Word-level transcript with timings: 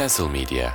Castle 0.00 0.28
Media 0.28 0.70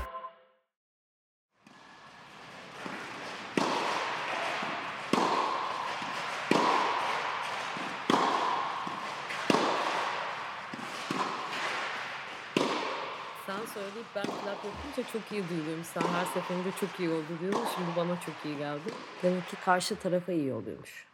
Sen 13.46 13.66
söyleyip 13.74 14.06
ben 14.16 14.24
plak 14.24 14.58
yapınca 14.66 15.12
çok 15.14 15.32
iyi 15.32 15.44
duyuyorum. 15.50 15.84
Sen 15.84 16.02
her 16.02 16.26
seferinde 16.26 16.70
çok 16.80 17.00
iyi 17.00 17.10
oldu 17.10 17.24
diyordun. 17.42 17.60
Şimdi 17.76 17.90
bana 17.98 18.20
çok 18.26 18.36
iyi 18.46 18.58
geldi. 18.58 18.80
Demek 19.24 19.50
ki 19.50 19.56
karşı 19.66 19.96
tarafa 19.96 20.32
iyi 20.32 20.54
oluyormuş. 20.54 21.06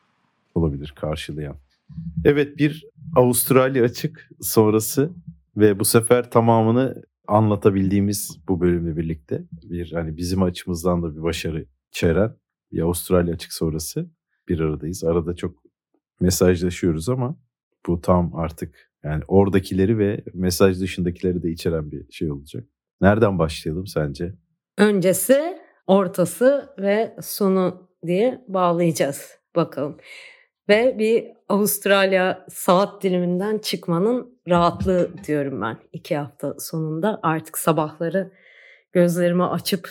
olabilir 0.55 0.93
karşılayan. 0.95 1.55
Evet 2.25 2.57
bir 2.57 2.85
Avustralya 3.15 3.83
açık 3.83 4.29
sonrası 4.41 5.11
ve 5.57 5.79
bu 5.79 5.85
sefer 5.85 6.31
tamamını 6.31 7.03
anlatabildiğimiz 7.31 8.37
bu 8.47 8.61
bölümle 8.61 8.97
birlikte 8.97 9.43
bir 9.51 9.91
hani 9.91 10.17
bizim 10.17 10.43
açımızdan 10.43 11.03
da 11.03 11.15
bir 11.15 11.23
başarı 11.23 11.65
içeren 11.89 12.35
bir 12.71 12.81
Avustralya 12.81 13.33
açık 13.33 13.53
sonrası 13.53 14.09
bir 14.47 14.59
aradayız. 14.59 15.03
Arada 15.03 15.35
çok 15.35 15.63
mesajlaşıyoruz 16.19 17.09
ama 17.09 17.39
bu 17.87 18.01
tam 18.01 18.35
artık 18.35 18.91
yani 19.03 19.23
oradakileri 19.27 19.97
ve 19.97 20.23
mesaj 20.33 20.81
dışındakileri 20.81 21.43
de 21.43 21.51
içeren 21.51 21.91
bir 21.91 22.11
şey 22.11 22.31
olacak. 22.31 22.63
Nereden 23.01 23.39
başlayalım 23.39 23.87
sence? 23.87 24.33
Öncesi, 24.77 25.57
ortası 25.87 26.69
ve 26.77 27.15
sonu 27.21 27.89
diye 28.05 28.45
bağlayacağız. 28.47 29.31
Bakalım. 29.55 29.97
Ve 30.71 30.95
bir 30.99 31.27
Avustralya 31.49 32.45
saat 32.49 33.03
diliminden 33.03 33.57
çıkmanın 33.57 34.39
rahatlığı 34.49 35.11
diyorum 35.27 35.61
ben 35.61 35.77
iki 35.93 36.17
hafta 36.17 36.59
sonunda. 36.59 37.19
Artık 37.23 37.57
sabahları 37.57 38.31
gözlerimi 38.91 39.43
açıp 39.43 39.89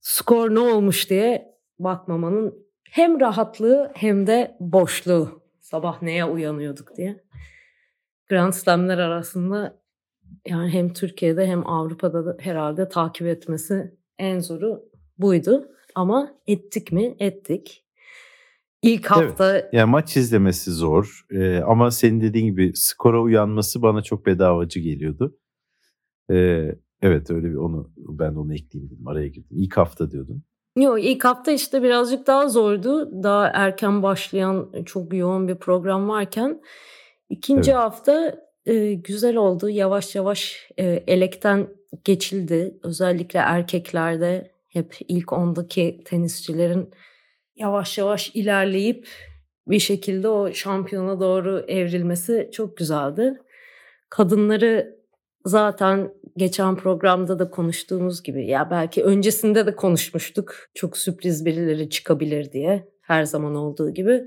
skor 0.00 0.54
ne 0.54 0.58
olmuş 0.58 1.10
diye 1.10 1.54
bakmamanın 1.78 2.66
hem 2.90 3.20
rahatlığı 3.20 3.92
hem 3.94 4.26
de 4.26 4.56
boşluğu. 4.60 5.42
Sabah 5.60 6.02
neye 6.02 6.24
uyanıyorduk 6.24 6.96
diye. 6.96 7.24
Grand 8.28 8.52
Slam'ler 8.52 8.98
arasında 8.98 9.80
yani 10.46 10.70
hem 10.70 10.92
Türkiye'de 10.92 11.46
hem 11.46 11.66
Avrupa'da 11.66 12.26
da 12.26 12.36
herhalde 12.40 12.88
takip 12.88 13.26
etmesi 13.26 13.94
en 14.18 14.38
zoru 14.38 14.82
buydu. 15.18 15.68
Ama 15.94 16.34
ettik 16.46 16.92
mi? 16.92 17.16
Ettik. 17.18 17.84
İlk 18.82 19.06
hafta 19.06 19.68
Yani 19.72 19.90
maç 19.90 20.16
izlemesi 20.16 20.70
zor 20.70 21.26
Ee, 21.30 21.58
ama 21.58 21.90
senin 21.90 22.20
dediğin 22.20 22.46
gibi 22.46 22.72
skora 22.74 23.22
uyanması 23.22 23.82
bana 23.82 24.02
çok 24.02 24.26
bedavacı 24.26 24.80
geliyordu. 24.80 25.38
Ee, 26.30 26.74
evet 27.02 27.30
öyle 27.30 27.50
bir 27.50 27.54
onu 27.54 27.92
ben 27.96 28.34
onu 28.34 28.54
ekleyeyim 28.54 28.90
dedim 28.90 29.08
araya 29.08 29.28
girdim. 29.28 29.48
İlk 29.50 29.76
hafta 29.76 30.10
diyordun. 30.10 30.42
Yok 30.76 31.04
ilk 31.04 31.24
hafta 31.24 31.52
işte 31.52 31.82
birazcık 31.82 32.26
daha 32.26 32.48
zordu. 32.48 33.22
Daha 33.22 33.46
erken 33.54 34.02
başlayan 34.02 34.72
çok 34.86 35.14
yoğun 35.14 35.48
bir 35.48 35.54
program 35.54 36.08
varken 36.08 36.62
ikinci 37.30 37.70
Evet. 37.70 37.80
hafta 37.80 38.38
e, 38.66 38.94
güzel 38.94 39.36
oldu. 39.36 39.68
Yavaş 39.68 40.14
yavaş 40.14 40.68
e, 40.78 40.84
elekten 41.06 41.68
geçildi. 42.04 42.78
Özellikle 42.82 43.38
erkeklerde 43.38 44.52
hep 44.68 44.96
ilk 45.08 45.32
ondaki 45.32 46.02
tenisçilerin 46.04 46.90
yavaş 47.62 47.98
yavaş 47.98 48.30
ilerleyip 48.34 49.08
bir 49.66 49.78
şekilde 49.78 50.28
o 50.28 50.52
şampiyona 50.52 51.20
doğru 51.20 51.64
evrilmesi 51.68 52.50
çok 52.52 52.76
güzeldi. 52.76 53.42
Kadınları 54.08 54.96
zaten 55.44 56.14
geçen 56.36 56.76
programda 56.76 57.38
da 57.38 57.50
konuştuğumuz 57.50 58.22
gibi 58.22 58.46
ya 58.46 58.70
belki 58.70 59.04
öncesinde 59.04 59.66
de 59.66 59.76
konuşmuştuk. 59.76 60.54
Çok 60.74 60.96
sürpriz 60.96 61.44
birileri 61.44 61.90
çıkabilir 61.90 62.52
diye 62.52 62.88
her 63.02 63.24
zaman 63.24 63.54
olduğu 63.54 63.90
gibi. 63.90 64.24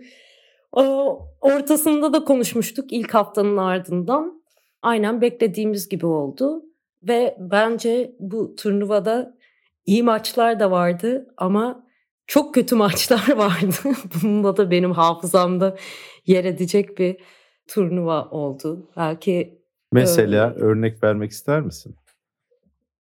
O, 0.72 1.20
ortasında 1.42 2.14
da 2.14 2.24
konuşmuştuk 2.24 2.94
ilk 2.94 3.14
haftanın 3.14 3.58
ardından. 3.58 4.44
Aynen 4.82 5.22
beklediğimiz 5.22 5.90
gibi 5.90 6.06
oldu. 6.06 6.64
Ve 7.04 7.38
bence 7.40 8.16
bu 8.20 8.56
turnuvada 8.56 9.38
iyi 9.86 10.04
maçlar 10.04 10.60
da 10.60 10.72
vardı 10.72 11.28
ama 11.38 11.85
çok 12.28 12.54
kötü 12.54 12.76
maçlar 12.76 13.32
vardı. 13.38 13.98
Bununla 14.24 14.58
da 14.58 14.72
benim 14.72 14.92
hafızamda 14.92 15.76
yer 16.26 16.46
edecek 16.46 16.98
bir 16.98 17.18
turnuva 17.68 18.30
oldu. 18.30 18.90
Belki 18.98 19.60
Mesela 19.92 20.54
örnek 20.54 21.04
vermek 21.04 21.32
ister 21.32 21.62
misin? 21.62 21.96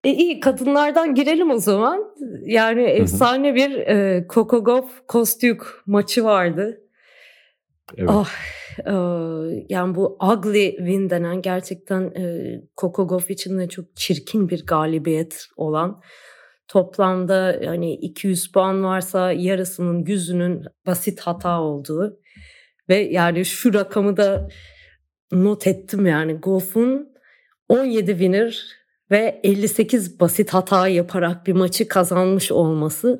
E 0.03 0.11
iyi 0.11 0.39
kadınlardan 0.39 1.16
girelim 1.16 1.51
o 1.51 1.57
zaman. 1.57 2.16
Yani 2.45 2.81
efsane 2.81 3.56
bir 3.56 3.77
e, 3.77 4.27
Kokogov 4.27 4.83
Kostyuk 5.07 5.83
maçı 5.85 6.23
vardı. 6.23 6.81
Evet. 7.97 8.09
Ah, 8.13 8.29
e, 8.85 8.94
yani 9.69 9.95
bu 9.95 10.17
ugly 10.33 10.75
win 10.77 11.09
denen 11.09 11.41
gerçekten 11.41 12.01
e, 12.01 12.56
Kokogov 12.75 13.22
için 13.29 13.59
de 13.59 13.69
çok 13.69 13.95
çirkin 13.95 14.50
bir 14.50 14.66
galibiyet 14.66 15.47
olan. 15.57 16.01
Toplamda 16.67 17.59
hani 17.66 17.94
200 17.94 18.51
puan 18.51 18.83
varsa 18.83 19.31
yarısının 19.31 20.05
yüzünün 20.05 20.66
basit 20.85 21.19
hata 21.19 21.61
olduğu. 21.61 22.19
Ve 22.89 22.95
yani 22.95 23.45
şu 23.45 23.73
rakamı 23.73 24.17
da 24.17 24.47
not 25.31 25.67
ettim 25.67 26.06
yani 26.06 26.33
Goff'un 26.33 27.09
17 27.69 28.11
winner 28.11 28.66
ve 29.11 29.39
58 29.44 30.19
basit 30.19 30.53
hata 30.53 30.88
yaparak 30.88 31.47
bir 31.47 31.53
maçı 31.53 31.88
kazanmış 31.88 32.51
olması 32.51 33.19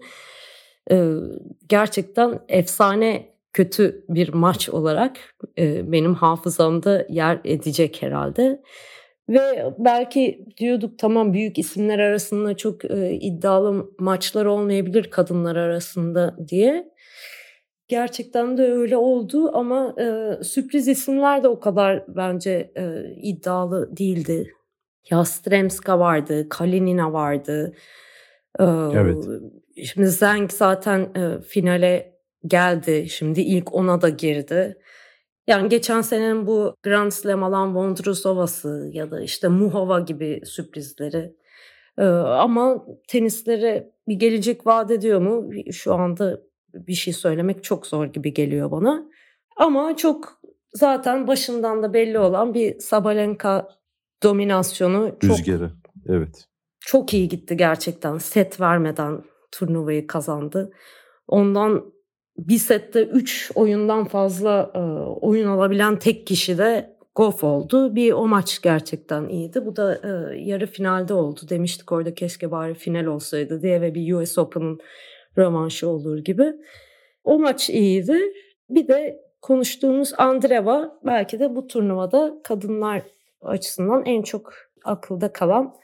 gerçekten 1.68 2.40
efsane 2.48 3.38
kötü 3.54 4.06
bir 4.10 4.34
maç 4.34 4.70
olarak 4.70 5.18
benim 5.84 6.16
hafızamda 6.16 7.06
yer 7.10 7.40
edecek 7.44 8.02
herhalde. 8.02 8.62
Ve 9.30 9.74
belki 9.78 10.46
diyorduk 10.58 11.00
tamam 11.00 11.34
büyük 11.34 11.58
isimler 11.58 12.00
arasında 12.00 12.58
çok 12.58 12.86
e, 12.86 13.12
iddialı 13.12 13.92
maçlar 14.00 14.46
olmayabilir 14.46 15.04
kadınlar 15.12 15.56
arasında 15.56 16.36
diye. 16.48 16.92
Gerçekten 17.88 18.58
de 18.58 18.72
öyle 18.72 18.98
oldu 18.98 19.58
ama 19.58 19.96
e, 20.00 20.44
sürpriz 20.44 20.88
isimler 20.88 21.44
de 21.44 21.48
o 21.48 21.60
kadar 21.60 22.04
bence 22.08 22.72
e, 22.78 23.14
iddialı 23.22 23.98
değildi. 23.98 24.54
Yastremska 25.12 26.00
vardı, 26.00 26.50
Kalinina 26.50 27.14
vardı. 27.14 27.74
E, 28.60 28.64
Evet. 28.94 29.26
Şimdi 29.86 30.08
Zeng 30.08 30.52
zaten 30.52 31.00
e, 31.00 31.42
finale 31.42 32.14
geldi. 32.48 33.08
Şimdi 33.10 33.42
ilk 33.42 33.74
ona 33.74 34.02
da 34.02 34.10
girdi. 34.10 34.78
Yani 35.48 35.70
geçen 35.70 36.02
senenin 36.02 36.48
bu 36.48 36.76
Grand 36.84 37.12
Slam 37.12 37.44
alan 37.44 37.76
Vondrusova'sı 37.76 38.90
ya 38.94 39.12
da 39.12 39.22
işte 39.22 39.48
Muhova 39.48 40.00
gibi 40.00 40.42
sürprizleri. 40.46 41.36
E, 41.98 42.06
ama 42.06 42.86
tenisleri 43.08 43.92
bir 44.08 44.16
gelecek 44.16 44.68
vaat 44.68 44.92
ediyor 44.92 45.22
mu? 45.22 45.50
Şu 45.72 45.94
anda 45.94 46.42
bir 46.74 46.94
şey 46.94 47.14
söylemek 47.14 47.64
çok 47.64 47.88
zor 47.88 48.06
gibi 48.06 48.34
geliyor 48.34 48.72
bana. 48.72 49.04
Ama 49.58 49.96
çok 49.98 50.42
zaten 50.74 51.28
başından 51.28 51.84
da 51.84 51.94
belli 51.94 52.20
olan 52.20 52.54
bir 52.54 52.80
Sabalenka 52.80 53.68
dominasyonu 54.24 55.16
çok 55.22 55.32
Rüzgarı. 55.32 55.72
Evet. 56.10 56.46
çok 56.80 57.14
iyi 57.14 57.28
gitti 57.28 57.58
gerçekten. 57.58 58.18
Set 58.18 58.62
vermeden 58.62 59.24
turnuvayı 59.52 60.08
kazandı. 60.08 60.72
Ondan 61.28 61.94
bir 62.38 62.58
sette 62.58 63.04
3 63.04 63.52
oyundan 63.56 64.06
fazla 64.06 64.72
e, 64.76 64.80
oyun 65.26 65.48
alabilen 65.48 66.00
tek 66.00 66.28
kişi 66.28 66.58
de 66.58 66.98
Goff 67.16 67.44
oldu. 67.44 67.96
Bir 67.96 68.12
o 68.12 68.28
maç 68.28 68.62
gerçekten 68.62 69.30
iyiydi. 69.30 69.66
Bu 69.66 69.76
da 69.76 69.96
e, 69.96 70.40
yarı 70.40 70.68
finalde 70.68 71.14
oldu. 71.14 71.40
Demiştik 71.50 71.92
orada 71.92 72.14
keşke 72.14 72.52
bari 72.52 72.74
final 72.74 73.06
olsaydı 73.06 73.62
diye 73.62 73.82
ve 73.82 73.96
bir 73.96 74.14
US 74.14 74.38
Open'ın 74.38 74.80
rövanşı 75.38 75.90
olur 75.90 76.18
gibi. 76.18 76.54
O 77.24 77.40
maç 77.40 77.70
iyiydi. 77.70 78.34
Bir 78.70 78.88
de 78.88 79.22
konuştuğumuz 79.42 80.14
Andreva 80.18 81.00
belki 81.06 81.40
de 81.40 81.56
bu 81.56 81.68
turnuvada 81.68 82.38
kadınlar 82.44 83.02
açısından 83.42 84.06
en 84.06 84.22
çok 84.22 84.54
akılda 84.84 85.34
kalan 85.34 85.76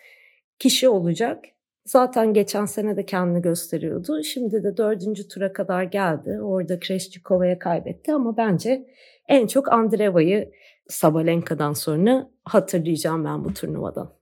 kişi 0.60 0.90
olacak. 0.90 1.46
Zaten 1.86 2.34
geçen 2.34 2.66
sene 2.66 2.98
de 2.98 3.06
kendini 3.06 3.42
gösteriyordu. 3.42 4.24
Şimdi 4.24 4.64
de 4.64 4.78
dördüncü 4.78 5.28
tura 5.28 5.54
kadar 5.54 5.84
geldi. 5.84 6.40
Orada 6.42 6.80
Kreshchikova'ya 6.80 7.60
kaybetti 7.60 8.14
ama 8.14 8.38
bence 8.38 8.88
en 9.28 9.48
çok 9.48 9.72
Andreeva'yı 9.72 10.52
Sabalenka'dan 10.88 11.74
sonra 11.74 12.30
hatırlayacağım 12.44 13.26
ben 13.26 13.44
bu 13.46 13.54
turnuvadan. 13.54 14.14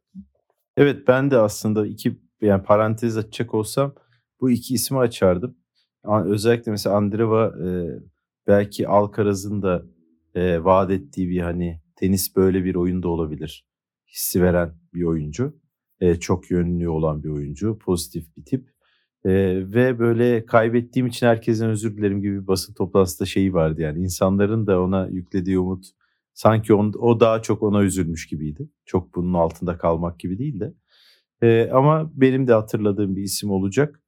Evet 0.77 1.07
ben 1.07 1.31
de 1.31 1.37
aslında 1.37 1.87
iki 1.87 2.19
yani 2.41 2.63
parantez 2.63 3.17
açacak 3.17 3.53
olsam 3.53 3.95
bu 4.41 4.49
iki 4.49 4.73
ismi 4.73 4.99
açardım. 4.99 5.57
Özellikle 6.25 6.71
mesela 6.71 6.95
Andreeva 6.95 7.47
e, 7.47 7.69
belki 8.47 8.87
Alcaraz'ın 8.87 9.61
da 9.61 9.83
e, 10.35 10.63
vaat 10.63 10.91
ettiği 10.91 11.29
bir 11.29 11.41
hani 11.41 11.81
tenis 11.95 12.35
böyle 12.35 12.63
bir 12.63 12.75
oyunda 12.75 13.07
olabilir 13.07 13.65
hissi 14.07 14.43
veren 14.43 14.73
bir 14.93 15.03
oyuncu. 15.03 15.60
E, 16.01 16.15
çok 16.15 16.51
yönlü 16.51 16.89
olan 16.89 17.23
bir 17.23 17.29
oyuncu, 17.29 17.77
pozitif 17.77 18.37
bir 18.37 18.45
tip. 18.45 18.69
E, 19.25 19.31
ve 19.73 19.99
böyle 19.99 20.45
kaybettiğim 20.45 21.07
için 21.07 21.27
herkesten 21.27 21.69
özür 21.69 21.97
dilerim 21.97 22.21
gibi 22.21 22.41
bir 22.41 22.47
basın 22.47 22.73
toplantısında 22.73 23.25
şeyi 23.25 23.53
vardı 23.53 23.81
yani 23.81 23.99
insanların 23.99 24.67
da 24.67 24.81
ona 24.81 25.07
yüklediği 25.07 25.59
umut 25.59 25.85
sanki 26.33 26.73
on, 26.73 26.93
o 26.99 27.19
daha 27.19 27.41
çok 27.41 27.63
ona 27.63 27.83
üzülmüş 27.83 28.27
gibiydi. 28.27 28.69
Çok 28.85 29.15
bunun 29.15 29.33
altında 29.33 29.77
kalmak 29.77 30.19
gibi 30.19 30.39
değil 30.39 30.59
de. 30.59 30.73
E, 31.41 31.69
ama 31.71 32.11
benim 32.15 32.47
de 32.47 32.53
hatırladığım 32.53 33.15
bir 33.15 33.23
isim 33.23 33.51
olacak. 33.51 34.01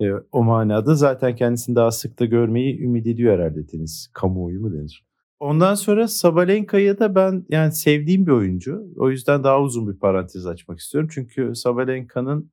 E, 0.00 0.12
o 0.32 0.44
manada 0.44 0.94
zaten 0.94 1.36
kendisini 1.36 1.76
daha 1.76 1.90
sık 1.90 2.18
da 2.20 2.24
görmeyi 2.24 2.80
ümit 2.80 3.06
ediyor 3.06 3.38
herhalde 3.38 3.66
tenis. 3.66 4.08
Kamuoyu 4.12 4.60
mu 4.60 4.72
denir? 4.72 5.06
Ondan 5.44 5.74
sonra 5.74 6.08
Sabalenka'ya 6.08 6.98
da 6.98 7.14
ben 7.14 7.46
yani 7.48 7.72
sevdiğim 7.72 8.26
bir 8.26 8.32
oyuncu. 8.32 8.82
O 8.96 9.10
yüzden 9.10 9.44
daha 9.44 9.60
uzun 9.60 9.88
bir 9.88 9.98
parantez 9.98 10.46
açmak 10.46 10.78
istiyorum. 10.78 11.10
Çünkü 11.12 11.54
Sabalenka'nın 11.54 12.50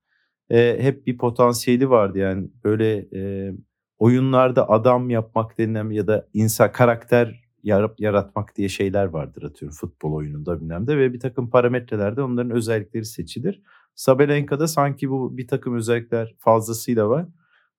e, 0.49 0.77
hep 0.83 1.07
bir 1.07 1.17
potansiyeli 1.17 1.89
vardı 1.89 2.17
yani 2.19 2.49
böyle 2.63 3.07
e, 3.15 3.51
oyunlarda 3.99 4.69
adam 4.69 5.09
yapmak 5.09 5.57
denilen 5.57 5.89
ya 5.89 6.07
da 6.07 6.27
insan 6.33 6.71
karakter 6.71 7.41
yaratmak 7.97 8.55
diye 8.55 8.69
şeyler 8.69 9.05
vardır 9.05 9.43
atıyorum 9.43 9.77
futbol 9.77 10.13
oyununda 10.13 10.61
bilmem 10.61 10.87
de 10.87 10.97
ve 10.97 11.13
bir 11.13 11.19
takım 11.19 11.49
parametrelerde 11.49 12.21
onların 12.21 12.51
özellikleri 12.51 13.05
seçilir. 13.05 13.61
Sabalenka'da 13.95 14.67
sanki 14.67 15.09
bu 15.09 15.37
bir 15.37 15.47
takım 15.47 15.75
özellikler 15.75 16.35
fazlasıyla 16.39 17.09
var 17.09 17.27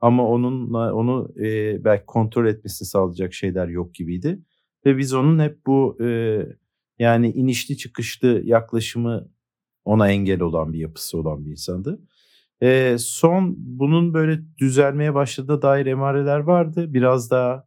ama 0.01 0.29
onunla 0.29 0.95
onu 0.95 1.33
e, 1.37 1.85
belki 1.85 2.07
kontrol 2.07 2.47
etmesini 2.47 2.89
sağlayacak 2.89 3.35
şeyler 3.35 3.69
yok 3.69 3.95
gibiydi. 3.95 4.39
Ve 4.87 4.99
biz 4.99 5.15
onun 5.15 5.39
hep 5.39 5.67
bu 5.67 5.97
e, 6.01 6.39
yani 6.99 7.31
inişli 7.31 7.77
çıkışlı 7.77 8.43
yaklaşımı 8.45 9.29
ona 9.85 10.11
engel 10.11 10.41
olan 10.41 10.73
bir 10.73 10.79
yapısı 10.79 11.19
olan 11.19 11.45
bir 11.47 11.51
insandı. 11.51 12.01
E, 12.63 12.97
son 12.99 13.55
bunun 13.59 14.15
böyle 14.15 14.41
düzelmeye 14.59 15.15
başladığına 15.15 15.63
dair 15.63 15.87
emareler 15.87 16.39
vardı. 16.39 16.95
Biraz 16.95 17.31
daha 17.31 17.67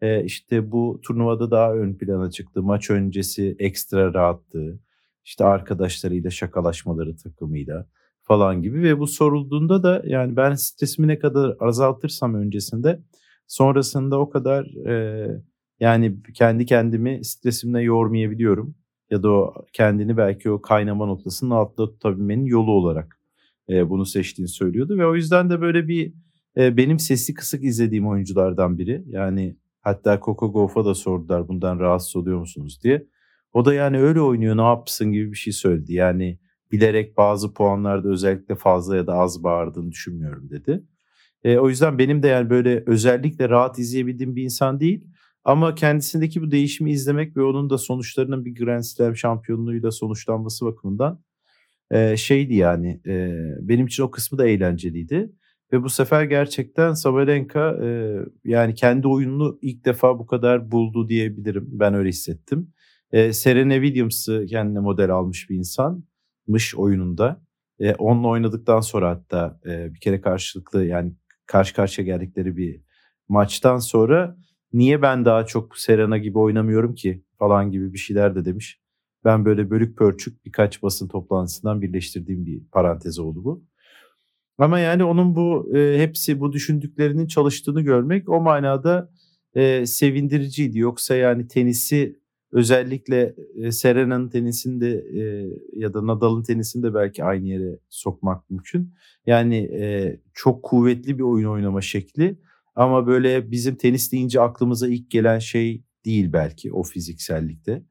e, 0.00 0.24
işte 0.24 0.72
bu 0.72 1.00
turnuvada 1.02 1.50
daha 1.50 1.74
ön 1.74 1.94
plana 1.94 2.30
çıktı. 2.30 2.62
Maç 2.62 2.90
öncesi 2.90 3.56
ekstra 3.58 4.14
rahattı. 4.14 4.80
İşte 5.24 5.44
arkadaşlarıyla 5.44 6.30
şakalaşmaları 6.30 7.16
takımıyla 7.16 7.86
falan 8.22 8.62
gibi 8.62 8.82
ve 8.82 8.98
bu 8.98 9.06
sorulduğunda 9.06 9.82
da 9.82 10.02
yani 10.06 10.36
ben 10.36 10.54
stresimi 10.54 11.08
ne 11.08 11.18
kadar 11.18 11.56
azaltırsam 11.60 12.34
öncesinde 12.34 13.00
sonrasında 13.46 14.18
o 14.18 14.30
kadar 14.30 14.64
e, 14.64 15.26
yani 15.80 16.16
kendi 16.34 16.66
kendimi 16.66 17.24
stresimle 17.24 17.82
yormayabiliyorum 17.82 18.74
ya 19.10 19.22
da 19.22 19.30
o 19.30 19.54
kendini 19.72 20.16
belki 20.16 20.50
o 20.50 20.62
kaynama 20.62 21.06
noktasının 21.06 21.50
altında 21.50 21.86
tutabilmenin 21.90 22.44
yolu 22.44 22.70
olarak 22.70 23.20
e, 23.68 23.90
bunu 23.90 24.06
seçtiğini 24.06 24.48
söylüyordu 24.48 24.98
ve 24.98 25.06
o 25.06 25.14
yüzden 25.14 25.50
de 25.50 25.60
böyle 25.60 25.88
bir 25.88 26.12
e, 26.56 26.76
benim 26.76 26.98
sesi 26.98 27.34
kısık 27.34 27.64
izlediğim 27.64 28.08
oyunculardan 28.08 28.78
biri 28.78 29.04
yani 29.06 29.56
hatta 29.82 30.20
Coco 30.24 30.52
Gauff'a 30.52 30.84
da 30.84 30.94
sordular 30.94 31.48
bundan 31.48 31.78
rahatsız 31.80 32.16
oluyor 32.16 32.38
musunuz 32.38 32.80
diye. 32.82 33.06
O 33.52 33.64
da 33.64 33.74
yani 33.74 33.98
öyle 33.98 34.20
oynuyor 34.20 34.56
ne 34.56 34.62
yapsın 34.62 35.12
gibi 35.12 35.32
bir 35.32 35.36
şey 35.36 35.52
söyledi. 35.52 35.94
Yani 35.94 36.38
bilerek 36.72 37.16
bazı 37.16 37.54
puanlarda 37.54 38.08
özellikle 38.08 38.54
fazla 38.54 38.96
ya 38.96 39.06
da 39.06 39.14
az 39.14 39.44
bağırdığını 39.44 39.90
düşünmüyorum 39.90 40.50
dedi. 40.50 40.84
E, 41.44 41.58
o 41.58 41.68
yüzden 41.68 41.98
benim 41.98 42.22
de 42.22 42.28
yani 42.28 42.50
böyle 42.50 42.82
özellikle 42.86 43.48
rahat 43.48 43.78
izleyebildiğim 43.78 44.36
bir 44.36 44.42
insan 44.42 44.80
değil. 44.80 45.04
Ama 45.46 45.74
kendisindeki 45.74 46.42
bu 46.42 46.50
değişimi 46.50 46.90
izlemek 46.90 47.36
ve 47.36 47.42
onun 47.42 47.70
da 47.70 47.78
sonuçlarının 47.78 48.44
bir 48.44 48.54
Grand 48.54 48.82
Slam 48.82 49.16
şampiyonluğuyla 49.16 49.90
sonuçlanması 49.90 50.66
bakımından 50.66 51.22
e, 51.90 52.16
şeydi 52.16 52.54
yani 52.54 53.00
e, 53.06 53.34
benim 53.60 53.86
için 53.86 54.02
o 54.02 54.10
kısmı 54.10 54.38
da 54.38 54.46
eğlenceliydi. 54.46 55.32
Ve 55.72 55.82
bu 55.82 55.88
sefer 55.90 56.24
gerçekten 56.24 56.92
Sabalenka 56.92 57.78
e, 57.84 58.18
yani 58.44 58.74
kendi 58.74 59.08
oyununu 59.08 59.58
ilk 59.62 59.84
defa 59.84 60.18
bu 60.18 60.26
kadar 60.26 60.70
buldu 60.70 61.08
diyebilirim. 61.08 61.68
Ben 61.68 61.94
öyle 61.94 62.08
hissettim. 62.08 62.72
E, 63.12 63.32
Serena 63.32 63.74
Williams'ı 63.74 64.46
kendine 64.46 64.80
model 64.80 65.10
almış 65.10 65.50
bir 65.50 65.56
insanmış 65.56 66.74
oyununda. 66.76 67.42
E, 67.80 67.94
onunla 67.94 68.28
oynadıktan 68.28 68.80
sonra 68.80 69.10
hatta 69.10 69.60
e, 69.66 69.94
bir 69.94 70.00
kere 70.00 70.20
karşılıklı 70.20 70.84
yani 70.84 71.12
karşı 71.46 71.74
karşıya 71.74 72.06
geldikleri 72.06 72.56
bir 72.56 72.80
maçtan 73.28 73.78
sonra 73.78 74.36
niye 74.72 75.02
ben 75.02 75.24
daha 75.24 75.46
çok 75.46 75.78
Serena 75.78 76.18
gibi 76.18 76.38
oynamıyorum 76.38 76.94
ki 76.94 77.22
falan 77.38 77.70
gibi 77.70 77.92
bir 77.92 77.98
şeyler 77.98 78.34
de 78.34 78.44
demiş. 78.44 78.80
Ben 79.24 79.44
böyle 79.44 79.70
bölük 79.70 79.98
pörçük 79.98 80.44
birkaç 80.44 80.82
basın 80.82 81.08
toplantısından 81.08 81.82
birleştirdiğim 81.82 82.46
bir 82.46 82.60
parantez 82.72 83.18
oldu 83.18 83.44
bu. 83.44 83.64
Ama 84.58 84.78
yani 84.78 85.04
onun 85.04 85.36
bu 85.36 85.76
e, 85.76 85.98
hepsi 85.98 86.40
bu 86.40 86.52
düşündüklerinin 86.52 87.26
çalıştığını 87.26 87.80
görmek 87.80 88.28
o 88.28 88.40
manada 88.40 89.10
e, 89.54 89.86
sevindiriciydi. 89.86 90.78
Yoksa 90.78 91.16
yani 91.16 91.48
tenisi 91.48 92.20
özellikle 92.52 93.34
e, 93.56 93.72
Serena'nın 93.72 94.28
tenisinde 94.28 94.90
e, 94.90 95.22
ya 95.72 95.94
da 95.94 96.06
Nadal'ın 96.06 96.42
tenisinde 96.42 96.94
belki 96.94 97.24
aynı 97.24 97.46
yere 97.46 97.78
sokmak 97.88 98.50
mümkün. 98.50 98.94
Yani 99.26 99.56
e, 99.56 100.16
çok 100.34 100.62
kuvvetli 100.62 101.18
bir 101.18 101.22
oyun 101.22 101.48
oynama 101.48 101.80
şekli 101.80 102.36
ama 102.76 103.06
böyle 103.06 103.50
bizim 103.50 103.76
tenis 103.76 104.12
deyince 104.12 104.40
aklımıza 104.40 104.88
ilk 104.88 105.10
gelen 105.10 105.38
şey 105.38 105.84
değil 106.04 106.32
belki 106.32 106.72
o 106.72 106.82
fiziksellikte. 106.82 107.82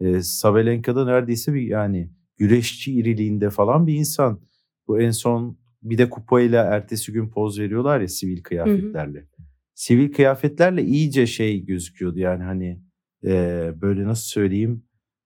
E, 0.00 0.22
Sabalenka'da 0.22 1.04
neredeyse 1.04 1.54
bir 1.54 1.62
yani 1.62 2.10
güreşçi 2.36 2.92
iriliğinde 2.92 3.50
falan 3.50 3.86
bir 3.86 3.94
insan. 3.94 4.40
Bu 4.88 5.00
en 5.00 5.10
son 5.10 5.58
bir 5.82 5.98
de 5.98 6.10
kupayla 6.10 6.64
ertesi 6.64 7.12
gün 7.12 7.28
poz 7.28 7.58
veriyorlar 7.58 8.00
ya 8.00 8.08
sivil 8.08 8.42
kıyafetlerle. 8.42 9.18
Hı 9.18 9.22
hı. 9.22 9.42
Sivil 9.74 10.12
kıyafetlerle 10.12 10.84
iyice 10.84 11.26
şey 11.26 11.64
gözüküyordu 11.64 12.18
yani 12.18 12.42
hani 12.42 12.80
e, 13.24 13.72
böyle 13.80 14.04
nasıl 14.04 14.24
söyleyeyim 14.24 14.84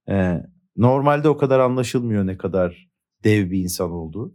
e, 0.09 0.43
normalde 0.77 1.29
o 1.29 1.37
kadar 1.37 1.61
anlaşılmıyor 1.61 2.27
ne 2.27 2.37
kadar 2.37 2.89
dev 3.25 3.51
bir 3.51 3.59
insan 3.59 3.91
olduğu. 3.91 4.35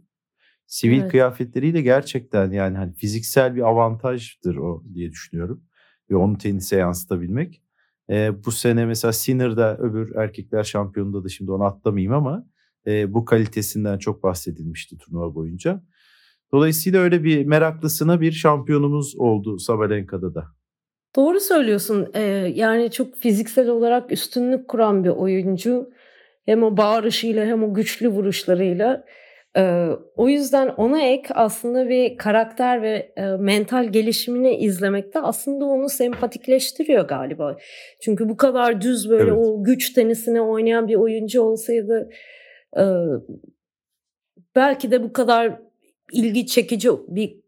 Sivil 0.70 1.00
evet. 1.00 1.10
kıyafetleriyle 1.10 1.82
gerçekten 1.82 2.50
yani 2.50 2.76
hani 2.76 2.94
fiziksel 2.94 3.56
bir 3.56 3.62
avantajdır 3.62 4.56
o 4.56 4.84
diye 4.94 5.10
düşünüyorum. 5.10 5.64
Ve 6.10 6.16
onu 6.16 6.38
tenise 6.38 6.76
yansıtabilmek. 6.76 7.62
E, 8.10 8.44
bu 8.44 8.52
sene 8.52 8.86
mesela 8.86 9.12
Sinner'da 9.12 9.78
öbür 9.78 10.14
erkekler 10.14 10.64
şampiyonunda 10.64 11.24
da 11.24 11.28
şimdi 11.28 11.50
onu 11.50 11.64
atlamayayım 11.64 12.12
ama 12.12 12.46
e, 12.86 13.14
bu 13.14 13.24
kalitesinden 13.24 13.98
çok 13.98 14.22
bahsedilmişti 14.22 14.98
turnuva 14.98 15.34
boyunca. 15.34 15.82
Dolayısıyla 16.52 17.00
öyle 17.00 17.24
bir 17.24 17.44
meraklısına 17.44 18.20
bir 18.20 18.32
şampiyonumuz 18.32 19.16
oldu 19.16 19.58
Sabalenka'da 19.58 20.34
da. 20.34 20.44
Doğru 21.16 21.40
söylüyorsun. 21.40 22.10
Ee, 22.14 22.20
yani 22.54 22.90
çok 22.90 23.16
fiziksel 23.16 23.68
olarak 23.68 24.12
üstünlük 24.12 24.68
kuran 24.68 25.04
bir 25.04 25.08
oyuncu. 25.08 25.90
Hem 26.46 26.62
o 26.62 26.76
bağırışıyla 26.76 27.46
hem 27.46 27.62
o 27.62 27.74
güçlü 27.74 28.08
vuruşlarıyla. 28.08 29.04
Ee, 29.56 29.88
o 30.16 30.28
yüzden 30.28 30.68
ona 30.68 31.02
ek 31.02 31.28
aslında 31.34 31.88
bir 31.88 32.16
karakter 32.16 32.82
ve 32.82 33.12
e, 33.16 33.22
mental 33.22 33.88
gelişimini 33.88 34.56
izlemekte 34.56 35.20
aslında 35.20 35.64
onu 35.64 35.88
sempatikleştiriyor 35.88 37.08
galiba. 37.08 37.56
Çünkü 38.00 38.28
bu 38.28 38.36
kadar 38.36 38.80
düz 38.80 39.10
böyle 39.10 39.30
evet. 39.30 39.38
o 39.38 39.64
güç 39.64 39.92
tenisine 39.92 40.40
oynayan 40.40 40.88
bir 40.88 40.94
oyuncu 40.94 41.42
olsaydı 41.42 42.10
e, 42.76 42.84
belki 44.56 44.90
de 44.90 45.02
bu 45.02 45.12
kadar 45.12 45.60
ilgi 46.12 46.46
çekici 46.46 46.90
bir 47.08 47.40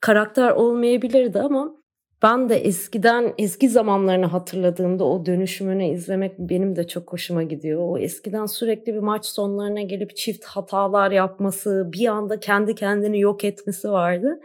karakter 0.00 0.50
olmayabilirdi 0.50 1.40
ama 1.40 1.79
ben 2.22 2.48
de 2.48 2.56
eskiden 2.56 3.34
eski 3.38 3.68
zamanlarını 3.68 4.26
hatırladığımda 4.26 5.04
o 5.04 5.26
dönüşümünü 5.26 5.86
izlemek 5.86 6.38
benim 6.38 6.76
de 6.76 6.86
çok 6.86 7.12
hoşuma 7.12 7.42
gidiyor. 7.42 7.80
O 7.82 7.98
eskiden 7.98 8.46
sürekli 8.46 8.94
bir 8.94 8.98
maç 8.98 9.26
sonlarına 9.26 9.82
gelip 9.82 10.16
çift 10.16 10.44
hatalar 10.44 11.10
yapması, 11.10 11.88
bir 11.92 12.06
anda 12.06 12.40
kendi 12.40 12.74
kendini 12.74 13.20
yok 13.20 13.44
etmesi 13.44 13.90
vardı. 13.90 14.40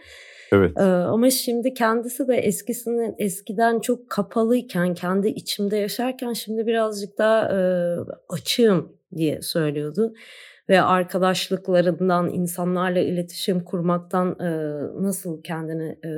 Evet. 0.51 0.71
Ee, 0.77 0.81
ama 0.81 1.29
şimdi 1.29 1.73
kendisi 1.73 2.27
de 2.27 2.35
eskisini 2.35 3.15
eskiden 3.17 3.79
çok 3.79 4.09
kapalıyken, 4.09 4.93
kendi 4.93 5.27
içimde 5.27 5.77
yaşarken 5.77 6.33
şimdi 6.33 6.67
birazcık 6.67 7.17
daha 7.17 7.49
e, 7.49 7.59
açığım 8.29 8.97
diye 9.15 9.41
söylüyordu 9.41 10.13
ve 10.69 10.81
arkadaşlıklarından, 10.81 12.29
insanlarla 12.29 12.99
iletişim 12.99 13.63
kurmaktan 13.63 14.39
e, 14.39 14.49
nasıl 15.03 15.43
kendini 15.43 15.89
e, 15.89 16.09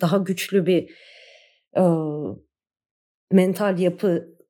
daha 0.00 0.18
güçlü 0.18 0.66
bir 0.66 0.90
e, 1.76 1.82
mental 3.32 3.78
yapı 3.78 4.40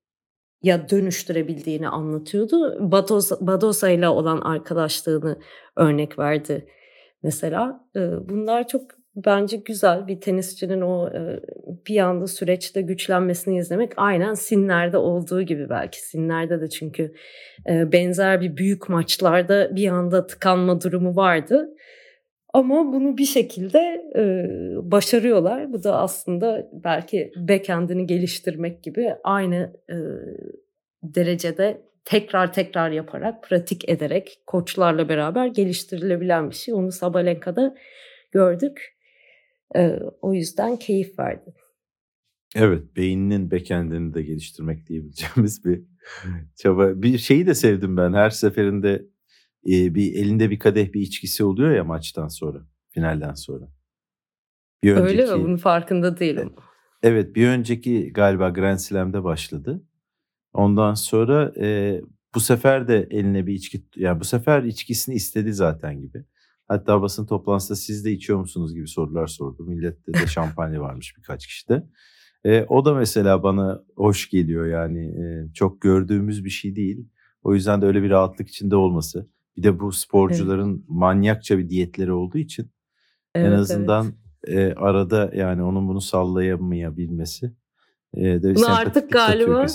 ya 0.62 0.88
dönüştürebildiğini 0.88 1.88
anlatıyordu. 1.88 2.90
Badosa, 2.92 3.36
Badosa 3.40 3.90
ile 3.90 4.08
olan 4.08 4.40
arkadaşlığını 4.40 5.40
örnek 5.76 6.18
verdi 6.18 6.66
mesela. 7.22 7.88
Bunlar 8.28 8.68
çok 8.68 8.99
bence 9.16 9.56
güzel 9.56 10.06
bir 10.06 10.20
tenisçinin 10.20 10.80
o 10.80 11.10
bir 11.86 11.98
anda 11.98 12.26
süreçte 12.26 12.82
güçlenmesini 12.82 13.58
izlemek 13.58 13.92
aynen 13.96 14.34
Sinler'de 14.34 14.96
olduğu 14.96 15.42
gibi 15.42 15.68
belki 15.68 16.00
Sinler'de 16.00 16.60
de 16.60 16.68
çünkü 16.68 17.14
benzer 17.68 18.40
bir 18.40 18.56
büyük 18.56 18.88
maçlarda 18.88 19.76
bir 19.76 19.88
anda 19.88 20.26
tıkanma 20.26 20.80
durumu 20.80 21.16
vardı. 21.16 21.68
Ama 22.52 22.92
bunu 22.92 23.18
bir 23.18 23.24
şekilde 23.24 23.78
e, 24.16 24.22
başarıyorlar. 24.90 25.72
Bu 25.72 25.82
da 25.82 25.96
aslında 25.96 26.68
belki 26.72 27.32
backend'ini 27.36 28.06
geliştirmek 28.06 28.82
gibi 28.82 29.14
aynı 29.24 29.72
e, 29.90 29.96
derecede 31.02 31.80
tekrar 32.04 32.52
tekrar 32.52 32.90
yaparak, 32.90 33.42
pratik 33.42 33.88
ederek 33.88 34.38
koçlarla 34.46 35.08
beraber 35.08 35.46
geliştirilebilen 35.46 36.50
bir 36.50 36.54
şey. 36.54 36.74
Onu 36.74 36.92
Sabalenka'da 36.92 37.74
gördük. 38.32 38.96
E, 39.76 39.98
o 40.20 40.34
yüzden 40.34 40.76
keyif 40.76 41.18
verdi. 41.18 41.54
Evet, 42.56 42.96
beyninin 42.96 43.50
backend'ini 43.50 44.14
de 44.14 44.22
geliştirmek 44.22 44.86
diyebileceğimiz 44.86 45.64
bir 45.64 45.82
çaba. 46.56 47.02
Bir 47.02 47.18
şeyi 47.18 47.46
de 47.46 47.54
sevdim 47.54 47.96
ben. 47.96 48.12
Her 48.12 48.30
seferinde 48.30 49.06
e, 49.66 49.94
bir 49.94 50.14
elinde 50.14 50.50
bir 50.50 50.58
kadeh 50.58 50.92
bir 50.92 51.00
içkisi 51.00 51.44
oluyor 51.44 51.70
ya 51.70 51.84
maçtan 51.84 52.28
sonra, 52.28 52.66
finalden 52.90 53.34
sonra. 53.34 53.68
Bir 54.82 54.92
önceki, 54.92 55.22
Öyle 55.22 55.36
mi? 55.36 55.44
Bunun 55.44 55.56
farkında 55.56 56.18
değilim. 56.18 56.52
Evet, 57.02 57.36
bir 57.36 57.48
önceki 57.48 58.12
galiba 58.12 58.48
Grand 58.50 58.78
Slam'de 58.78 59.24
başladı. 59.24 59.82
Ondan 60.52 60.94
sonra 60.94 61.52
e, 61.60 62.00
bu 62.34 62.40
sefer 62.40 62.88
de 62.88 63.08
eline 63.10 63.46
bir 63.46 63.54
içki, 63.54 63.84
yani 63.96 64.20
bu 64.20 64.24
sefer 64.24 64.62
içkisini 64.62 65.14
istedi 65.14 65.52
zaten 65.52 66.00
gibi. 66.00 66.24
Hatta 66.70 67.02
basın 67.02 67.26
toplantısında 67.26 67.76
siz 67.76 68.04
de 68.04 68.12
içiyor 68.12 68.38
musunuz 68.38 68.74
gibi 68.74 68.88
sorular 68.88 69.26
sordu. 69.26 69.64
Millette 69.64 70.14
de 70.14 70.26
şampanya 70.26 70.80
varmış 70.80 71.14
birkaç 71.18 71.46
kişide. 71.46 71.86
E, 72.44 72.62
o 72.62 72.84
da 72.84 72.94
mesela 72.94 73.42
bana 73.42 73.82
hoş 73.96 74.30
geliyor 74.30 74.66
yani 74.66 75.04
e, 75.04 75.52
çok 75.54 75.80
gördüğümüz 75.80 76.44
bir 76.44 76.50
şey 76.50 76.76
değil. 76.76 77.08
O 77.42 77.54
yüzden 77.54 77.82
de 77.82 77.86
öyle 77.86 78.02
bir 78.02 78.10
rahatlık 78.10 78.48
içinde 78.48 78.76
olması. 78.76 79.28
Bir 79.56 79.62
de 79.62 79.80
bu 79.80 79.92
sporcuların 79.92 80.74
evet. 80.74 80.84
manyakça 80.88 81.58
bir 81.58 81.68
diyetleri 81.68 82.12
olduğu 82.12 82.38
için 82.38 82.70
evet, 83.34 83.46
en 83.46 83.52
azından 83.52 84.12
evet. 84.44 84.76
e, 84.76 84.80
arada 84.80 85.30
yani 85.34 85.62
onun 85.62 85.88
bunu 85.88 86.00
sallayamayabilmesi 86.00 87.52
e, 88.14 88.22
de 88.22 88.54
Bunu 88.54 88.76
artık 88.76 89.12
galiba 89.12 89.66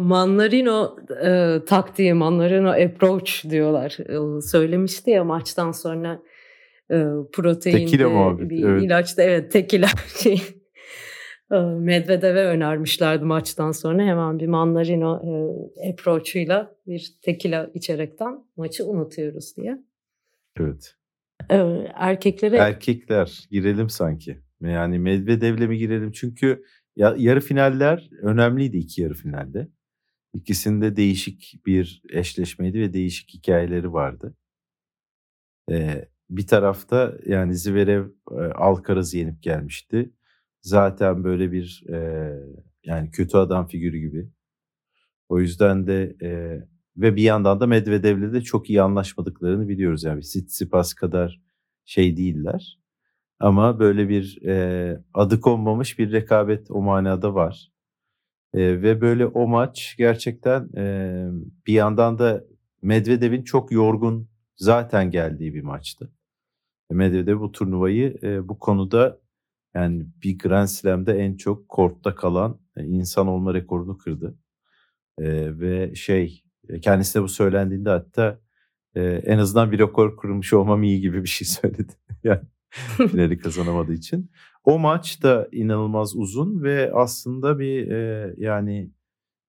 Manlarino 0.00 0.96
e, 1.24 1.60
taktiği, 1.64 2.14
Manlarino 2.14 2.70
approach 2.70 3.50
diyorlar. 3.50 3.98
E, 3.98 4.40
söylemişti 4.40 5.10
ya 5.10 5.24
maçtan 5.24 5.72
sonra 5.72 6.22
e, 6.90 7.04
protein 7.32 7.88
bir 8.50 8.64
evet. 8.64 8.82
ilaçta 8.82 9.22
evet 9.22 9.52
tekila 9.52 9.86
şey 10.22 10.42
Medvedev'e 11.78 12.44
önermişlerdi 12.44 13.24
maçtan 13.24 13.72
sonra 13.72 14.02
hemen 14.02 14.38
bir 14.38 14.46
Manlarino 14.46 15.22
e, 15.82 15.90
approach'uyla 15.90 16.74
bir 16.86 17.14
tekila 17.22 17.70
içerekten 17.74 18.44
maçı 18.56 18.86
unutuyoruz 18.86 19.56
diye. 19.56 19.78
Evet. 20.60 20.94
E, 21.50 21.56
erkeklere 21.94 22.56
erkekler 22.56 23.48
girelim 23.50 23.90
sanki. 23.90 24.38
Yani 24.60 24.98
Medvedev'le 24.98 25.68
mi 25.68 25.78
girelim? 25.78 26.12
Çünkü 26.12 26.62
ya, 27.00 27.14
yarı 27.18 27.40
finaller 27.40 28.10
önemliydi 28.22 28.76
iki 28.76 29.02
yarı 29.02 29.14
finalde. 29.14 29.68
İkisinde 30.34 30.96
değişik 30.96 31.60
bir 31.66 32.02
eşleşmeydi 32.10 32.80
ve 32.80 32.92
değişik 32.92 33.34
hikayeleri 33.34 33.92
vardı. 33.92 34.36
Ee, 35.70 36.08
bir 36.30 36.46
tarafta 36.46 37.14
yani 37.26 37.56
Zverev 37.56 38.06
e, 38.30 38.34
Alcaraz'ı 38.34 39.18
yenip 39.18 39.42
gelmişti. 39.42 40.12
Zaten 40.62 41.24
böyle 41.24 41.52
bir 41.52 41.84
e, 41.92 42.30
yani 42.84 43.10
kötü 43.10 43.36
adam 43.36 43.66
figürü 43.66 43.98
gibi. 43.98 44.28
O 45.28 45.40
yüzden 45.40 45.86
de 45.86 46.16
e, 46.22 46.60
ve 46.96 47.16
bir 47.16 47.22
yandan 47.22 47.60
da 47.60 47.66
Medvedev'le 47.66 48.32
de 48.32 48.40
çok 48.42 48.70
iyi 48.70 48.82
anlaşmadıklarını 48.82 49.68
biliyoruz. 49.68 50.04
Yani 50.04 50.20
Tsitsipas 50.20 50.94
kadar 50.94 51.40
şey 51.84 52.16
değiller. 52.16 52.79
Ama 53.40 53.78
böyle 53.78 54.08
bir 54.08 54.42
e, 54.46 55.02
adı 55.14 55.40
konmamış 55.40 55.98
bir 55.98 56.12
rekabet 56.12 56.70
o 56.70 56.82
manada 56.82 57.34
var. 57.34 57.72
E, 58.54 58.82
ve 58.82 59.00
böyle 59.00 59.26
o 59.26 59.46
maç 59.46 59.94
gerçekten 59.98 60.68
e, 60.76 61.26
bir 61.66 61.72
yandan 61.72 62.18
da 62.18 62.44
Medvedev'in 62.82 63.42
çok 63.42 63.72
yorgun 63.72 64.28
zaten 64.56 65.10
geldiği 65.10 65.54
bir 65.54 65.62
maçtı. 65.62 66.12
Medvedev 66.90 67.40
bu 67.40 67.52
turnuvayı 67.52 68.18
e, 68.22 68.48
bu 68.48 68.58
konuda 68.58 69.20
yani 69.74 70.06
bir 70.22 70.38
Grand 70.38 70.68
Slam'de 70.68 71.12
en 71.12 71.36
çok 71.36 71.68
kortta 71.68 72.14
kalan 72.14 72.60
e, 72.76 72.84
insan 72.84 73.26
olma 73.26 73.54
rekorunu 73.54 73.98
kırdı. 73.98 74.38
E, 75.18 75.58
ve 75.60 75.94
şey 75.94 76.44
kendisine 76.82 77.22
bu 77.22 77.28
söylendiğinde 77.28 77.90
hatta 77.90 78.40
e, 78.94 79.02
en 79.02 79.38
azından 79.38 79.72
bir 79.72 79.78
rekor 79.78 80.16
kırmış 80.16 80.52
olmam 80.52 80.82
iyi 80.82 81.00
gibi 81.00 81.22
bir 81.22 81.28
şey 81.28 81.46
söyledi. 81.62 81.92
yani 82.24 82.40
finali 83.10 83.38
kazanamadığı 83.38 83.94
için. 83.94 84.30
O 84.64 84.78
maç 84.78 85.22
da 85.22 85.48
inanılmaz 85.52 86.16
uzun 86.16 86.62
ve 86.62 86.92
aslında 86.94 87.58
bir 87.58 87.90
e, 87.90 88.34
yani 88.38 88.90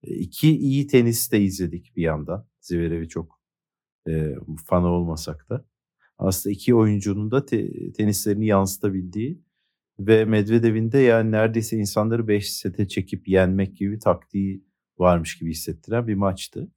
iki 0.03 0.57
iyi 0.57 0.87
tenis 0.87 1.31
de 1.31 1.41
izledik 1.41 1.95
bir 1.95 2.01
yandan. 2.01 2.47
Zverev'i 2.61 3.07
çok 3.07 3.41
e, 4.09 4.35
fanı 4.65 4.87
olmasak 4.87 5.49
da. 5.49 5.65
Aslında 6.17 6.53
iki 6.53 6.75
oyuncunun 6.75 7.31
da 7.31 7.45
te, 7.45 7.91
tenislerini 7.93 8.45
yansıtabildiği 8.45 9.41
ve 9.99 10.25
Medvedev'in 10.25 10.91
de 10.91 10.99
yani 10.99 11.31
neredeyse 11.31 11.77
insanları 11.77 12.27
5 12.27 12.53
sete 12.53 12.87
çekip 12.87 13.27
yenmek 13.27 13.77
gibi 13.77 13.99
taktiği 13.99 14.65
varmış 14.97 15.37
gibi 15.37 15.51
hissettiren 15.51 16.07
bir 16.07 16.15
maçtı. 16.15 16.71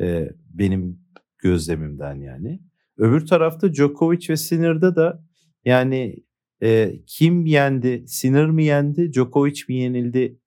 E, 0.00 0.30
benim 0.50 1.00
gözlemimden 1.38 2.14
yani. 2.14 2.60
Öbür 2.96 3.26
tarafta 3.26 3.72
Djokovic 3.74 4.26
ve 4.28 4.36
Sinner'da 4.36 4.96
da 4.96 5.24
yani 5.66 6.16
e, 6.62 6.92
kim 7.06 7.46
yendi? 7.46 8.04
Sinner 8.08 8.50
mi 8.50 8.64
yendi? 8.64 9.12
Djokovic 9.12 9.60
mi 9.68 9.74
yenildi? 9.74 10.38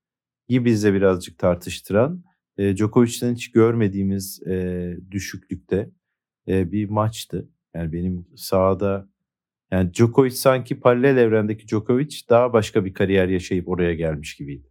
gibi 0.49 0.65
bize 0.65 0.93
birazcık 0.93 1.37
tartıştıran 1.37 2.23
e, 2.57 2.75
Djokovic'ten 2.75 3.35
hiç 3.35 3.51
görmediğimiz 3.51 4.47
e, 4.47 4.97
düşüklükte 5.11 5.89
e, 6.47 6.71
bir 6.71 6.89
maçtı. 6.89 7.49
Yani 7.75 7.93
benim 7.93 8.27
sahada 8.35 9.07
yani 9.71 9.93
Djokovic 9.93 10.31
sanki 10.31 10.79
paralel 10.79 11.17
evrendeki 11.17 11.67
Djokovic 11.67 12.15
daha 12.29 12.53
başka 12.53 12.85
bir 12.85 12.93
kariyer 12.93 13.27
yaşayıp 13.27 13.69
oraya 13.69 13.93
gelmiş 13.93 14.35
gibiydi. 14.35 14.67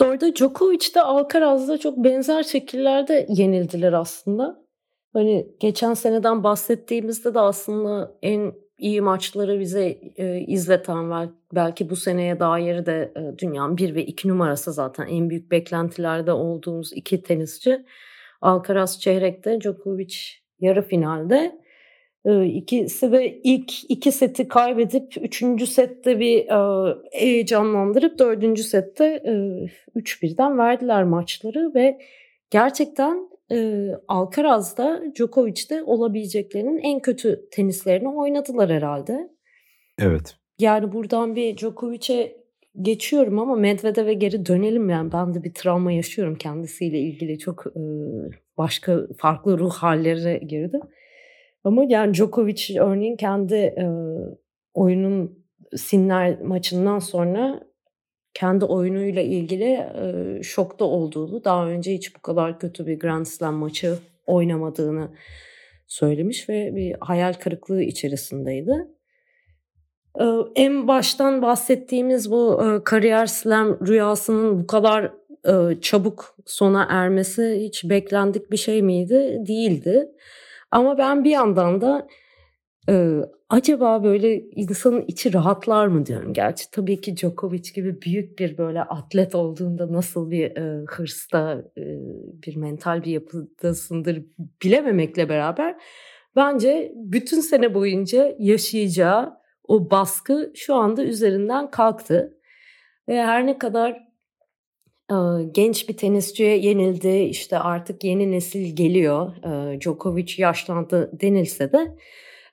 Orada 0.00 0.34
Djokovic 0.34 0.94
de 0.94 1.02
Alcaraz'da 1.02 1.78
çok 1.78 2.04
benzer 2.04 2.42
şekillerde 2.42 3.26
yenildiler 3.28 3.92
aslında. 3.92 4.62
Hani 5.12 5.46
geçen 5.60 5.94
seneden 5.94 6.44
bahsettiğimizde 6.44 7.34
de 7.34 7.40
aslında 7.40 8.18
en 8.22 8.54
iyi 8.82 9.00
maçları 9.00 9.60
bize 9.60 9.98
e, 10.16 10.40
izleten 10.40 11.10
ve 11.10 11.28
belki 11.54 11.90
bu 11.90 11.96
seneye 11.96 12.40
dair 12.40 12.86
de 12.86 13.12
e, 13.16 13.38
dünyanın 13.38 13.76
bir 13.76 13.94
ve 13.94 14.06
iki 14.06 14.28
numarası 14.28 14.72
zaten 14.72 15.06
en 15.06 15.30
büyük 15.30 15.50
beklentilerde 15.50 16.32
olduğumuz 16.32 16.92
iki 16.92 17.22
tenisçi. 17.22 17.84
Alcaraz 18.40 19.00
çeyrekte, 19.00 19.60
Djokovic 19.60 20.16
yarı 20.60 20.82
finalde. 20.82 21.60
E, 22.24 22.44
ikisi 22.46 23.12
de 23.12 23.40
ilk 23.44 23.90
iki 23.90 24.12
seti 24.12 24.48
kaybedip 24.48 25.12
üçüncü 25.20 25.66
sette 25.66 26.20
bir 26.20 26.38
e, 26.38 26.94
heyecanlandırıp 27.12 28.18
dördüncü 28.18 28.62
sette 28.62 29.04
e, 29.04 29.30
3-1'den 30.00 30.58
verdiler 30.58 31.04
maçları 31.04 31.74
ve 31.74 31.98
gerçekten 32.50 33.31
e, 33.52 33.88
Alcaraz'da 34.08 35.02
Djokovic'de 35.14 35.82
olabileceklerinin 35.82 36.78
en 36.78 37.00
kötü 37.00 37.48
tenislerini 37.50 38.08
oynadılar 38.08 38.70
herhalde. 38.70 39.30
Evet. 39.98 40.36
Yani 40.58 40.92
buradan 40.92 41.36
bir 41.36 41.56
Djokovic'e 41.56 42.36
geçiyorum 42.82 43.38
ama 43.38 43.56
Medvedev'e 43.56 44.14
geri 44.14 44.46
dönelim 44.46 44.90
yani 44.90 45.12
ben 45.12 45.34
de 45.34 45.44
bir 45.44 45.54
travma 45.54 45.92
yaşıyorum 45.92 46.34
kendisiyle 46.34 46.98
ilgili 46.98 47.38
çok 47.38 47.66
e, 47.66 47.82
başka 48.58 49.00
farklı 49.18 49.58
ruh 49.58 49.72
hallerine 49.72 50.38
girdi. 50.38 50.80
Ama 51.64 51.84
yani 51.88 52.14
Djokovic 52.14 52.80
örneğin 52.80 53.16
kendi 53.16 53.54
e, 53.54 53.86
oyunun 54.74 55.42
Sinner 55.76 56.40
maçından 56.40 56.98
sonra 56.98 57.71
kendi 58.34 58.64
oyunuyla 58.64 59.22
ilgili 59.22 59.64
e, 59.64 60.42
şokta 60.42 60.84
olduğunu, 60.84 61.44
daha 61.44 61.66
önce 61.66 61.94
hiç 61.94 62.16
bu 62.16 62.22
kadar 62.22 62.58
kötü 62.58 62.86
bir 62.86 62.98
Grand 62.98 63.26
Slam 63.26 63.54
maçı 63.54 63.98
oynamadığını 64.26 65.08
söylemiş 65.86 66.48
ve 66.48 66.76
bir 66.76 66.96
hayal 67.00 67.32
kırıklığı 67.32 67.82
içerisindeydi. 67.82 68.88
E, 70.20 70.24
en 70.54 70.88
baştan 70.88 71.42
bahsettiğimiz 71.42 72.30
bu 72.30 72.62
e, 72.64 72.84
kariyer 72.84 73.26
slam 73.26 73.86
rüyasının 73.86 74.60
bu 74.60 74.66
kadar 74.66 75.12
e, 75.44 75.80
çabuk 75.80 76.36
sona 76.46 76.86
ermesi 76.90 77.60
hiç 77.60 77.84
beklendik 77.84 78.50
bir 78.50 78.56
şey 78.56 78.82
miydi? 78.82 79.38
Değildi. 79.46 80.08
Ama 80.70 80.98
ben 80.98 81.24
bir 81.24 81.30
yandan 81.30 81.80
da 81.80 82.08
Eee, 82.88 83.20
acaba 83.48 84.04
böyle 84.04 84.40
insanın 84.50 85.04
içi 85.08 85.32
rahatlar 85.34 85.86
mı 85.86 86.06
diyorum. 86.06 86.32
Gerçi 86.32 86.70
tabii 86.70 87.00
ki 87.00 87.16
Djokovic 87.16 87.72
gibi 87.74 88.02
büyük 88.02 88.38
bir 88.38 88.58
böyle 88.58 88.82
atlet 88.82 89.34
olduğunda 89.34 89.92
nasıl 89.92 90.30
bir, 90.30 90.50
eee, 90.56 90.84
hırsta, 90.88 91.64
eee, 91.76 91.98
bir 92.46 92.56
mental 92.56 93.04
bir 93.04 93.10
yapıdasındır 93.12 94.22
bilememekle 94.64 95.28
beraber 95.28 95.76
bence 96.36 96.92
bütün 96.96 97.40
sene 97.40 97.74
boyunca 97.74 98.34
yaşayacağı 98.38 99.32
o 99.68 99.90
baskı 99.90 100.52
şu 100.54 100.74
anda 100.74 101.04
üzerinden 101.04 101.70
kalktı 101.70 102.38
ve 103.08 103.22
her 103.22 103.46
ne 103.46 103.58
kadar, 103.58 103.92
eee, 105.12 105.16
genç 105.52 105.88
bir 105.90 105.98
tenisçiye 105.98 106.58
yenildi, 106.58 107.08
işte, 107.18 107.58
artık 107.58 108.04
yeni 108.04 108.32
nesil 108.32 108.76
geliyor, 108.76 109.32
eee, 109.46 109.80
Djokovic 109.82 110.34
yaşlandı 110.38 111.10
denilse 111.20 111.72
de 111.72 111.96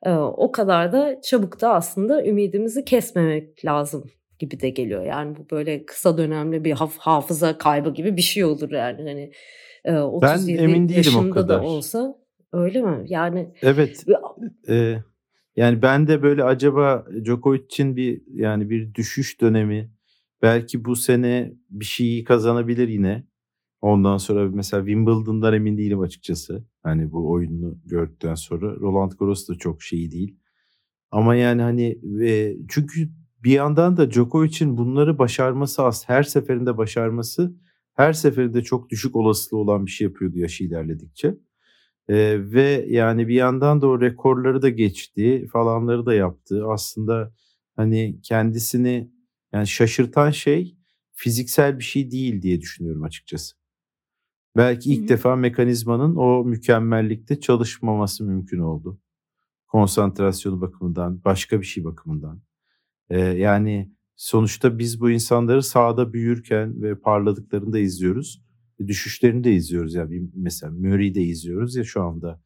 o 0.08 0.52
kadar 0.52 0.92
da 0.92 1.22
çabuk 1.22 1.62
da 1.62 1.74
aslında 1.74 2.26
ümidimizi 2.26 2.86
kesmemek 2.86 3.66
lazım 3.66 4.04
gibi 4.40 4.60
de 4.60 4.70
geliyor. 4.70 5.04
Yani 5.06 5.36
bu 5.38 5.50
böyle 5.52 5.86
kısa 5.86 6.18
dönemli 6.18 6.64
bir 6.64 6.72
haf 6.72 6.98
hafıza 6.98 7.58
kaybı 7.58 7.94
gibi 7.94 8.18
bir 8.18 8.22
şey 8.22 8.46
olur 8.46 8.72
yani 8.72 8.98
hani, 9.04 9.32
eee, 9.86 9.94
Ben 10.22 10.48
emin 10.48 10.84
37 10.84 10.90
değilim 10.90 10.94
o 10.94 10.98
yaşında 10.98 11.36
da 11.36 11.42
kadar. 11.42 11.60
olsa 11.60 12.16
öyle 12.54 12.82
mi? 12.82 13.04
Yani 13.08 13.54
Evet, 13.62 14.06
ve 14.08 14.14
eee, 14.68 15.04
yani 15.56 15.82
ben 15.82 16.08
de 16.08 16.24
böyle 16.24 16.44
acaba 16.44 17.06
Djokovic'in 17.26 17.96
bir 17.96 18.22
yani 18.34 18.70
bir 18.70 18.94
düşüş 18.94 19.42
dönemi 19.42 19.92
belki 20.42 20.86
bu 20.86 20.96
sene 20.96 21.54
bir 21.70 21.86
şeyi 21.86 22.24
kazanabilir 22.24 22.88
yine. 22.88 23.24
Ondan 23.82 24.18
sonra 24.18 24.50
mesela 24.54 24.86
Wimbledon'dan 24.86 25.54
emin 25.54 25.78
değilim 25.78 26.00
açıkçası. 26.00 26.66
Hani 26.84 27.12
bu 27.12 27.32
oyununu 27.32 27.78
gördükten 27.86 28.36
sonra 28.36 28.76
Roland 28.76 29.12
Garros 29.12 29.50
da 29.50 29.56
çok 29.56 29.84
şey 29.84 30.12
değil. 30.12 30.40
Ama 31.12 31.36
yani 31.36 31.62
hani 31.62 32.00
ve 32.04 32.58
çünkü 32.70 33.10
bir 33.44 33.52
yandan 33.52 33.98
da 33.98 34.12
Djokovic'in 34.12 34.78
bunları 34.78 35.20
başarması 35.20 35.84
az. 35.84 36.10
Her 36.10 36.24
seferinde 36.24 36.78
başarması 36.78 37.56
her 38.00 38.14
seferinde 38.14 38.62
çok 38.62 38.90
düşük 38.90 39.16
olasılığı 39.16 39.60
olan 39.60 39.86
bir 39.86 39.92
şey 39.92 40.08
yapıyordu 40.08 40.40
yaşı 40.40 40.64
ilerledikçe. 40.64 41.38
Ee, 42.10 42.38
ve 42.40 42.86
yani 42.90 43.28
bir 43.28 43.36
yandan 43.36 43.82
da 43.82 43.88
o 43.88 44.02
rekorları 44.02 44.62
da 44.62 44.70
geçti 44.70 45.48
falanları 45.54 46.06
da 46.06 46.14
yaptı. 46.14 46.68
Aslında 46.68 47.34
hani 47.76 48.20
kendisini 48.24 49.12
yani 49.54 49.68
şaşırtan 49.68 50.32
şey 50.32 50.78
fiziksel 51.14 51.80
bir 51.80 51.84
şey 51.84 52.12
değil 52.12 52.42
diye 52.42 52.62
düşünüyorum 52.62 53.04
açıkçası. 53.04 53.59
Belki 54.58 54.94
ilk 54.94 55.04
hı. 55.04 55.08
defa 55.08 55.36
mekanizmanın 55.36 56.16
o 56.16 56.44
mükemmellikte 56.44 57.40
çalışmaması 57.40 58.24
mümkün 58.24 58.60
oldu. 58.60 59.00
Konsantrasyonu 59.68 60.62
bakımından, 60.62 61.24
başka 61.26 61.62
bir 61.62 61.66
şey 61.66 61.84
bakımından. 61.84 62.42
Eee, 63.12 63.20
yani 63.20 63.92
sonuçta 64.16 64.80
biz 64.80 65.02
bu 65.02 65.10
insanları 65.12 65.64
sahada 65.64 66.14
büyürken 66.14 66.82
ve 66.82 66.96
parladıklarını 67.00 67.74
da 67.74 67.80
izliyoruz. 67.80 68.44
E, 68.80 68.88
düşüşlerini 68.88 69.44
de 69.44 69.54
izliyoruz. 69.54 69.94
Yani 69.96 70.30
mesela 70.36 70.72
Murray'i 70.74 71.16
de 71.16 71.22
izliyoruz 71.22 71.76
ya 71.76 71.84
şu 71.84 72.04
anda. 72.04 72.42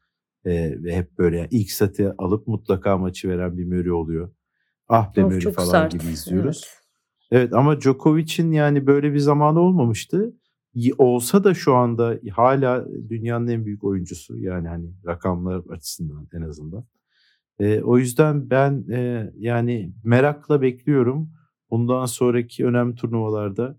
Eee, 0.46 0.82
ve 0.82 0.96
hep 0.96 1.18
böyle 1.18 1.36
yani 1.36 1.48
ilk 1.50 1.70
seti 1.70 2.12
alıp 2.18 2.46
mutlaka 2.46 2.98
maçı 2.98 3.28
veren 3.28 3.58
bir 3.58 3.64
Murray 3.64 3.92
oluyor. 3.92 4.30
Ah 4.88 5.16
be 5.16 5.22
Murray 5.22 5.52
falan 5.52 5.70
sert. 5.70 5.92
gibi 5.92 6.12
izliyoruz. 6.12 6.64
Evet. 6.64 6.80
Evet 7.30 7.52
ama 7.54 7.80
Djokovic'in 7.80 8.52
yani 8.52 8.86
böyle 8.86 9.12
bir 9.14 9.18
zamanı 9.18 9.60
olmamıştı. 9.60 10.34
Olsa 10.98 11.44
da 11.44 11.54
şu 11.54 11.74
anda 11.74 12.18
hala 12.32 12.86
dünyanın 13.08 13.48
en 13.48 13.64
büyük 13.64 13.84
oyuncusu. 13.84 14.38
Yani 14.38 14.68
hani 14.68 14.92
rakamlar 15.06 15.62
açısından 15.70 16.28
en 16.32 16.42
azından. 16.42 16.84
Ee, 17.58 17.82
o 17.82 17.98
yüzden 17.98 18.50
ben 18.50 18.84
e, 18.90 19.32
yani 19.38 19.92
merakla 20.04 20.62
bekliyorum. 20.62 21.30
Bundan 21.70 22.06
sonraki 22.06 22.66
önemli 22.66 22.94
turnuvalarda 22.94 23.78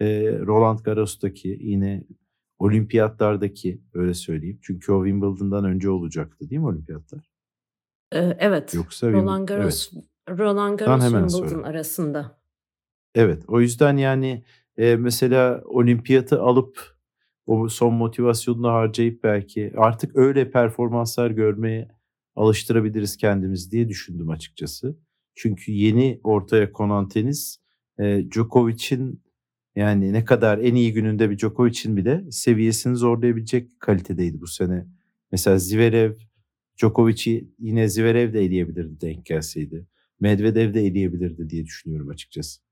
e, 0.00 0.38
Roland 0.38 0.78
Garros'taki 0.78 1.58
yine 1.60 2.04
olimpiyatlardaki 2.58 3.80
öyle 3.94 4.14
söyleyeyim. 4.14 4.58
Çünkü 4.62 4.92
o 4.92 5.04
Wimbledon'dan 5.04 5.64
önce 5.64 5.90
olacaktı 5.90 6.50
değil 6.50 6.60
mi 6.60 6.66
olimpiyatlar? 6.66 7.30
Eee, 8.14 8.36
evet. 8.40 8.74
Yoksa 8.74 9.12
Roland 9.12 9.48
evet. 9.48 9.48
Garros 9.48 9.92
Roland 10.28 10.78
Dan 10.78 10.86
Garros 10.86 11.02
Wimbledon 11.02 11.48
sonra. 11.48 11.66
arasında. 11.66 12.38
Evet, 13.14 13.42
o 13.48 13.60
yüzden 13.60 13.96
yani 13.96 14.44
e, 14.78 14.96
mesela 14.96 15.62
olimpiyatı 15.64 16.42
alıp 16.42 16.98
o 17.46 17.68
son 17.68 17.94
motivasyonunu 17.94 18.68
harcayıp 18.68 19.24
belki 19.24 19.72
artık 19.76 20.16
öyle 20.16 20.50
performanslar 20.50 21.30
görmeye 21.30 21.88
alıştırabiliriz 22.36 23.16
kendimiz 23.16 23.72
diye 23.72 23.88
düşündüm 23.88 24.30
açıkçası. 24.30 24.98
Çünkü 25.34 25.72
yeni 25.72 26.20
ortaya 26.24 26.72
konan 26.72 27.08
tenis 27.08 27.56
e, 27.98 28.24
Djokovic'in 28.30 29.22
yani 29.76 30.12
ne 30.12 30.24
kadar 30.24 30.58
en 30.58 30.74
iyi 30.74 30.92
gününde 30.92 31.30
bir 31.30 31.38
Djokovic'in 31.38 31.96
bile 31.96 32.24
seviyesini 32.30 32.96
zorlayabilecek 32.96 33.80
kalitedeydi 33.80 34.40
bu 34.40 34.46
sene. 34.46 34.86
Mesela 35.32 35.58
Zverev, 35.58 36.14
Djokovic'i 36.78 37.48
yine 37.58 37.88
Zverev 37.88 38.32
de 38.32 38.40
eleyebilirdi 38.40 39.00
denk 39.00 39.26
gelseydi. 39.26 39.86
Medvedev 40.20 40.74
de 40.74 40.86
eleyebilirdi 40.86 41.50
diye 41.50 41.64
düşünüyorum 41.64 42.08
açıkçası. 42.08 42.67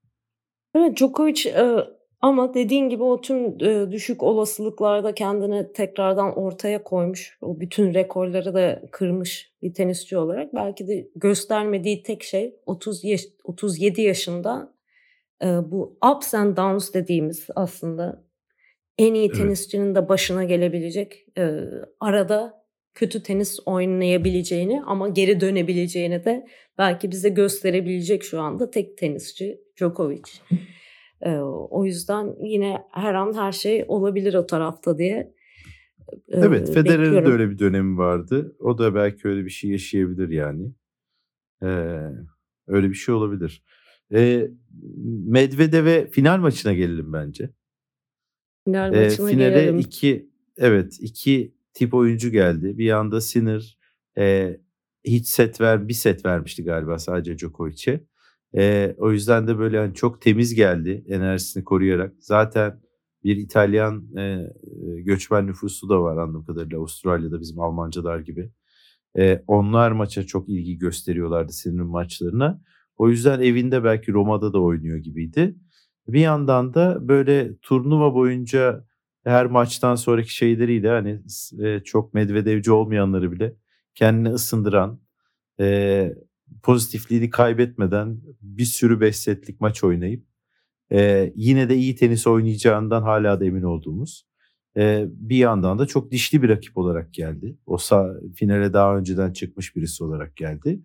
Evet, 0.77 0.97
Djokovic, 0.97 1.43
eee, 1.47 1.77
ama 2.21 2.55
dediğin 2.55 2.89
gibi 2.89 3.03
o 3.03 3.21
tüm, 3.21 3.59
eee, 3.59 3.91
düşük 3.93 4.23
olasılıklarda 4.23 5.15
kendini 5.15 5.73
tekrardan 5.73 6.39
ortaya 6.39 6.83
koymuş. 6.83 7.39
O 7.43 7.61
bütün 7.61 7.95
rekorları 7.95 8.55
da 8.55 8.83
kırmış 8.93 9.53
bir 9.63 9.75
tenisçi 9.75 10.19
olarak 10.19 10.55
belki 10.55 10.89
de 10.89 11.09
göstermediği 11.17 12.03
tek 12.03 12.23
şey 12.23 12.57
30 12.67 13.05
yaş 13.05 13.21
37 13.45 14.03
yaşında, 14.03 14.75
eee, 15.43 15.59
bu 15.65 15.99
ups 16.15 16.35
and 16.35 16.57
downs 16.57 16.95
dediğimiz 16.95 17.47
aslında 17.57 18.25
en 18.99 19.15
iyi 19.15 19.33
tenisçinin 19.33 19.95
de 19.95 20.09
başına 20.09 20.45
gelebilecek, 20.45 21.27
arada 22.01 22.66
kötü 22.97 23.23
tenis 23.23 23.59
oynayabileceğini 23.67 24.83
ama 24.83 25.09
geri 25.09 25.41
dönebileceğini 25.41 26.25
de 26.25 26.47
belki 26.79 27.11
bize 27.11 27.29
gösterebilecek 27.29 28.25
şu 28.25 28.41
anda 28.41 28.71
tek 28.71 28.99
tenisçi 28.99 29.61
Djokovic. 29.77 30.23
Eee, 31.25 31.39
o 31.71 31.85
yüzden 31.85 32.35
yine 32.45 32.79
her 32.93 33.15
an 33.15 33.33
her 33.35 33.53
şey 33.53 33.85
olabilir 33.89 34.35
o 34.35 34.47
tarafta 34.47 34.99
diye, 34.99 35.35
Evet, 36.29 36.69
eee, 36.69 36.75
Federer'in 36.75 37.25
de 37.25 37.29
öyle 37.29 37.51
bir 37.51 37.59
dönemi 37.59 37.99
vardı. 37.99 38.57
O 38.61 38.79
da 38.79 38.95
belki 38.95 39.29
öyle 39.29 39.45
bir 39.45 39.51
şey 39.51 39.71
yaşayabilir 39.71 40.29
yani. 40.29 40.73
Eee, 41.63 42.01
öyle 42.67 42.89
bir 42.89 42.95
şey 42.95 43.15
olabilir. 43.15 43.63
Eee, 44.11 44.51
Medvedev'e 45.27 46.07
final 46.07 46.39
maçına 46.39 46.73
gelelim 46.73 47.13
bence. 47.13 47.51
Final 48.65 48.93
Eee, 48.93 49.03
maçına 49.05 49.29
finale 49.29 49.51
gelelim. 49.51 49.79
2 49.79 50.31
evet 50.57 50.97
2 51.01 51.56
tip 51.77 51.95
oyuncu 51.95 52.31
geldi. 52.31 52.79
Bir 52.79 52.87
yanda 52.87 53.23
Sinner 53.23 53.79
eee, 54.19 54.63
hiç 55.07 55.29
set 55.29 55.63
ver 55.63 55.89
bir 55.89 55.95
set 55.95 56.27
vermişti 56.27 56.65
galiba 56.65 57.01
sadece 57.01 57.39
Djokovic'e. 57.39 58.05
Eee, 58.55 58.97
o 58.99 59.13
yüzden 59.13 59.49
de 59.49 59.59
böyle 59.61 59.79
hani 59.79 59.95
çok 59.95 60.23
temiz 60.23 60.55
geldi 60.57 61.05
enerjisini 61.09 61.65
koruyarak. 61.65 62.15
Zaten 62.21 62.81
bir 63.25 63.37
İtalyan 63.37 64.09
eee, 64.17 64.55
göçmen 65.05 65.49
nüfusu 65.49 65.91
da 65.91 66.03
var 66.03 66.17
anladığım 66.19 66.47
kadarıyla 66.47 66.79
Avustralya'da 66.79 67.41
bizim 67.41 67.61
Almancalar 67.61 68.21
gibi. 68.21 68.53
Eee, 69.19 69.45
onlar 69.49 69.93
maça 69.93 70.25
çok 70.27 70.51
ilgi 70.51 70.79
gösteriyorlardı 70.79 71.53
Sinner'in 71.53 71.87
maçlarına. 71.89 72.63
O 72.99 73.11
yüzden 73.11 73.41
evinde 73.41 73.85
belki 73.85 74.13
Roma'da 74.15 74.55
da 74.55 74.63
oynuyor 74.63 74.99
gibiydi. 74.99 75.57
Bir 76.09 76.21
yandan 76.21 76.75
da 76.75 77.09
böyle 77.09 77.59
turnuva 77.63 78.15
boyunca 78.15 78.86
her 79.31 79.47
maçtan 79.47 79.95
sonraki 79.95 80.35
şeyleriyle 80.35 80.89
hani 80.89 81.21
e, 81.63 81.81
çok 81.85 82.15
Medvedevci 82.15 82.73
olmayanları 82.73 83.33
bile 83.33 83.57
kendini 83.95 84.29
ısındıran, 84.29 85.01
e, 85.61 86.15
pozitifliğini 86.63 87.31
kaybetmeden 87.31 88.21
bir 88.41 88.65
sürü 88.65 89.01
5 89.01 89.17
setlik 89.17 89.61
maç 89.61 89.85
oynayıp 89.85 90.27
e, 90.93 91.33
yine 91.37 91.69
de 91.69 91.77
iyi 91.77 91.97
tenis 91.97 92.27
oynayacağından 92.27 93.03
hala 93.03 93.41
da 93.41 93.45
emin 93.45 93.63
olduğumuz. 93.63 94.27
e, 94.77 95.07
bir 95.09 95.37
yandan 95.37 95.79
da 95.79 95.87
çok 95.87 96.11
dişli 96.11 96.43
bir 96.43 96.49
rakip 96.49 96.79
olarak 96.79 97.15
geldi. 97.15 97.59
O 97.67 97.79
finale 98.35 98.73
daha 98.73 98.97
önceden 98.99 99.33
çıkmış 99.33 99.77
birisi 99.77 100.05
olarak 100.05 100.37
geldi. 100.37 100.83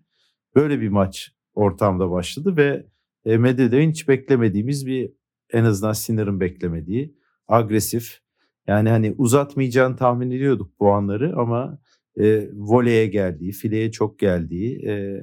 Böyle 0.54 0.80
bir 0.80 0.88
maç 0.88 1.32
ortamda 1.54 2.10
başladı 2.10 2.56
ve 2.56 2.86
e, 3.24 3.38
Medvedev'in 3.38 3.90
hiç 3.90 4.08
beklemediğimiz 4.08 4.86
bir 4.86 5.12
en 5.52 5.64
azından 5.64 5.92
Sinner'ın 5.92 6.40
beklemediği 6.40 7.16
agresif. 7.48 8.22
Yani 8.66 8.88
hani 8.88 9.14
uzatmayacağını 9.18 9.96
tahmin 9.96 10.30
ediyorduk 10.30 10.80
bu 10.80 10.92
anları 10.92 11.36
ama 11.36 11.78
e, 12.20 12.48
voleye 12.54 13.06
geldiği, 13.06 13.52
fileye 13.52 13.92
çok 13.92 14.18
geldiği 14.18 14.86
e, 14.88 15.22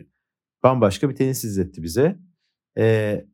bambaşka 0.64 1.10
bir 1.10 1.16
tenis 1.16 1.44
izletti 1.44 1.84
bize. 1.84 2.20
E, 2.78 3.26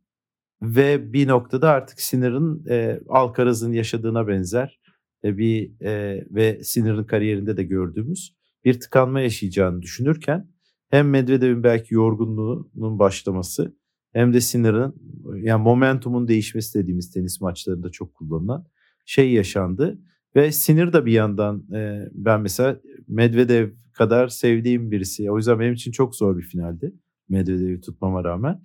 ve 0.61 1.13
bir 1.13 1.27
noktada 1.27 1.69
artık 1.69 2.01
Sinner'ın 2.01 2.65
e, 2.69 2.99
Alcaraz'ın 3.09 3.71
yaşadığına 3.73 4.27
benzer 4.27 4.79
e, 5.23 5.37
bir 5.37 5.81
e, 5.81 6.25
ve 6.29 6.63
Sinner'ın 6.63 7.03
kariyerinde 7.03 7.57
de 7.57 7.63
gördüğümüz 7.63 8.35
bir 8.65 8.79
tıkanma 8.79 9.21
yaşayacağını 9.21 9.81
düşünürken 9.81 10.49
hem 10.89 11.09
Medvedev'in 11.09 11.63
belki 11.63 11.93
yorgunluğunun 11.93 12.99
başlaması 12.99 13.75
hem 14.13 14.33
de 14.33 14.41
Sinner'ın 14.41 14.95
yani 15.35 15.63
momentumun 15.63 16.27
değişmesi 16.27 16.79
dediğimiz 16.79 17.11
tenis 17.11 17.41
maçlarında 17.41 17.89
çok 17.89 18.13
kullanılan 18.13 18.65
şey 19.05 19.31
yaşandı. 19.31 19.99
Ve 20.35 20.51
Sinir 20.51 20.93
de 20.93 21.05
bir 21.05 21.11
yandan 21.11 21.63
e, 21.73 22.09
ben 22.11 22.41
mesela 22.41 22.79
Medvedev 23.07 23.69
kadar 23.93 24.27
sevdiğim 24.27 24.91
birisi. 24.91 25.31
O 25.31 25.37
yüzden 25.37 25.59
benim 25.59 25.73
için 25.73 25.91
çok 25.91 26.15
zor 26.15 26.37
bir 26.37 26.43
finaldi. 26.43 26.93
Medvedev'i 27.29 27.81
tutmama 27.81 28.23
rağmen. 28.23 28.61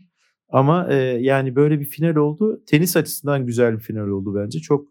Ama 0.49 0.93
e, 0.93 0.97
yani 1.21 1.57
böyle 1.57 1.81
bir 1.81 1.85
final 1.85 2.17
oldu. 2.17 2.63
Tenis 2.67 2.97
açısından 2.97 3.47
güzel 3.47 3.75
bir 3.75 3.83
final 3.83 4.09
oldu 4.09 4.35
bence. 4.35 4.59
Çok 4.59 4.89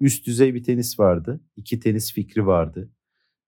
üst 0.00 0.26
düzey 0.26 0.54
bir 0.54 0.62
tenis 0.62 0.98
vardı. 0.98 1.40
İki 1.56 1.80
tenis 1.80 2.12
fikri 2.12 2.46
vardı. 2.46 2.90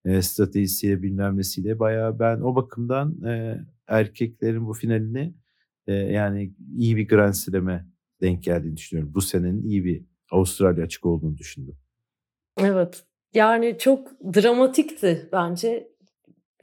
E, 0.05 0.23
stratejisiyle 0.23 1.03
bilmem 1.03 1.37
nesiyle. 1.37 1.79
Bayağı 1.79 2.19
ben 2.19 2.41
o 2.41 2.57
bakımdan 2.57 3.23
e, 3.25 3.61
erkeklerin 3.87 4.67
bu 4.67 4.73
finalini 4.73 5.35
e, 5.87 5.93
yani 5.93 6.55
iyi 6.77 6.97
bir 6.97 7.09
Grand 7.09 7.33
Slam'e 7.33 7.87
denk 8.21 8.43
geldiğini 8.43 8.77
düşünüyorum. 8.77 9.15
Bu 9.15 9.21
senenin 9.21 9.63
iyi 9.63 9.85
bir 9.85 10.05
Avustralya 10.31 10.85
açık 10.85 11.07
olduğunu 11.07 11.38
düşündüm. 11.38 11.77
Evet. 12.61 13.05
Yani 13.35 13.77
çok 13.79 14.21
dramatikti 14.35 15.29
bence. 15.33 15.88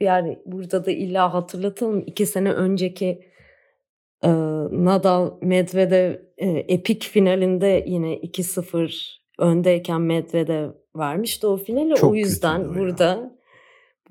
Yani 0.00 0.38
burada 0.46 0.84
da 0.84 0.90
illa 0.90 1.34
hatırlatalım. 1.34 2.02
iki 2.06 2.26
sene 2.26 2.52
önceki 2.52 3.06
e, 4.22 4.30
Nadal 4.70 5.38
Medvedev 5.42 6.14
e, 6.36 6.48
epik 6.48 7.02
finalinde 7.04 7.84
yine 7.86 8.14
2-0 8.14 9.16
öndeyken 9.38 10.00
Medvedev 10.00 10.70
vermişti 10.96 11.46
o 11.46 11.56
finali. 11.56 11.94
Çok 11.94 12.10
o 12.10 12.14
yüzden 12.14 12.74
burada 12.74 13.04
ya. 13.04 13.35